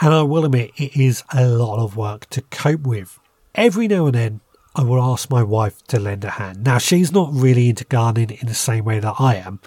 and 0.00 0.14
I 0.14 0.22
will 0.22 0.46
admit 0.46 0.72
it 0.78 0.96
is 0.96 1.22
a 1.34 1.46
lot 1.46 1.80
of 1.80 1.98
work 1.98 2.30
to 2.30 2.40
cope 2.40 2.86
with. 2.86 3.18
Every 3.54 3.88
now 3.88 4.06
and 4.06 4.14
then, 4.14 4.40
I 4.74 4.84
will 4.84 5.02
ask 5.02 5.28
my 5.28 5.42
wife 5.42 5.82
to 5.88 6.00
lend 6.00 6.24
a 6.24 6.30
hand. 6.30 6.64
Now, 6.64 6.78
she's 6.78 7.12
not 7.12 7.28
really 7.30 7.68
into 7.68 7.84
gardening 7.84 8.38
in 8.40 8.46
the 8.46 8.54
same 8.54 8.86
way 8.86 8.98
that 8.98 9.16
I 9.18 9.34
am, 9.34 9.60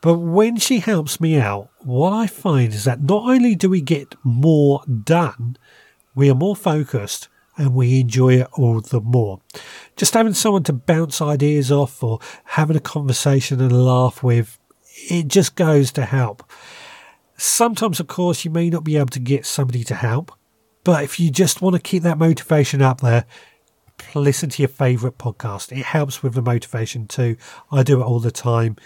but 0.00 0.14
when 0.14 0.56
she 0.56 0.80
helps 0.80 1.20
me 1.20 1.38
out, 1.38 1.70
what 1.84 2.12
I 2.12 2.26
find 2.26 2.74
is 2.74 2.82
that 2.82 3.00
not 3.00 3.30
only 3.30 3.54
do 3.54 3.70
we 3.70 3.80
get 3.80 4.16
more 4.24 4.82
done, 4.84 5.56
we 6.16 6.28
are 6.28 6.34
more 6.34 6.56
focused 6.56 7.28
and 7.60 7.74
we 7.74 8.00
enjoy 8.00 8.40
it 8.40 8.48
all 8.54 8.80
the 8.80 9.02
more. 9.02 9.38
Just 9.94 10.14
having 10.14 10.32
someone 10.32 10.62
to 10.62 10.72
bounce 10.72 11.20
ideas 11.20 11.70
off 11.70 12.02
or 12.02 12.18
having 12.44 12.74
a 12.74 12.80
conversation 12.80 13.60
and 13.60 13.84
laugh 13.84 14.22
with, 14.22 14.58
it 15.10 15.28
just 15.28 15.56
goes 15.56 15.92
to 15.92 16.06
help. 16.06 16.42
Sometimes, 17.36 18.00
of 18.00 18.06
course, 18.06 18.46
you 18.46 18.50
may 18.50 18.70
not 18.70 18.82
be 18.82 18.96
able 18.96 19.08
to 19.08 19.20
get 19.20 19.44
somebody 19.44 19.84
to 19.84 19.94
help, 19.94 20.32
but 20.84 21.04
if 21.04 21.20
you 21.20 21.30
just 21.30 21.60
want 21.60 21.76
to 21.76 21.82
keep 21.82 22.02
that 22.02 22.16
motivation 22.16 22.80
up 22.80 23.02
there, 23.02 23.26
listen 24.14 24.48
to 24.48 24.62
your 24.62 24.70
favourite 24.70 25.18
podcast. 25.18 25.70
It 25.70 25.84
helps 25.84 26.22
with 26.22 26.32
the 26.32 26.42
motivation 26.42 27.06
too. 27.06 27.36
I 27.70 27.82
do 27.82 28.00
it 28.00 28.04
all 28.04 28.20
the 28.20 28.30
time. 28.30 28.76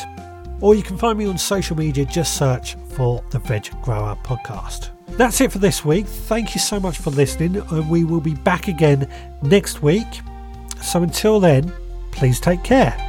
or 0.61 0.75
you 0.75 0.83
can 0.83 0.99
find 0.99 1.19
me 1.19 1.27
on 1.27 1.39
social 1.39 1.77
media, 1.77 2.05
just 2.05 2.37
search 2.37 2.75
for 2.89 3.23
the 3.31 3.39
Veg 3.39 3.71
Grower 3.83 4.17
Podcast. 4.25 4.98
That's 5.17 5.41
it 5.41 5.51
for 5.51 5.59
this 5.59 5.85
week. 5.85 6.07
Thank 6.07 6.55
you 6.55 6.61
so 6.61 6.79
much 6.79 6.99
for 6.99 7.11
listening, 7.11 7.57
and 7.57 7.91
we 7.91 8.05
will 8.05 8.21
be 8.21 8.35
back 8.35 8.69
again 8.69 9.09
next 9.43 9.83
week. 9.83 10.07
So 10.83 11.03
until 11.03 11.41
then, 11.41 11.73
please 12.13 12.41
take 12.41 12.63
care. 12.63 13.08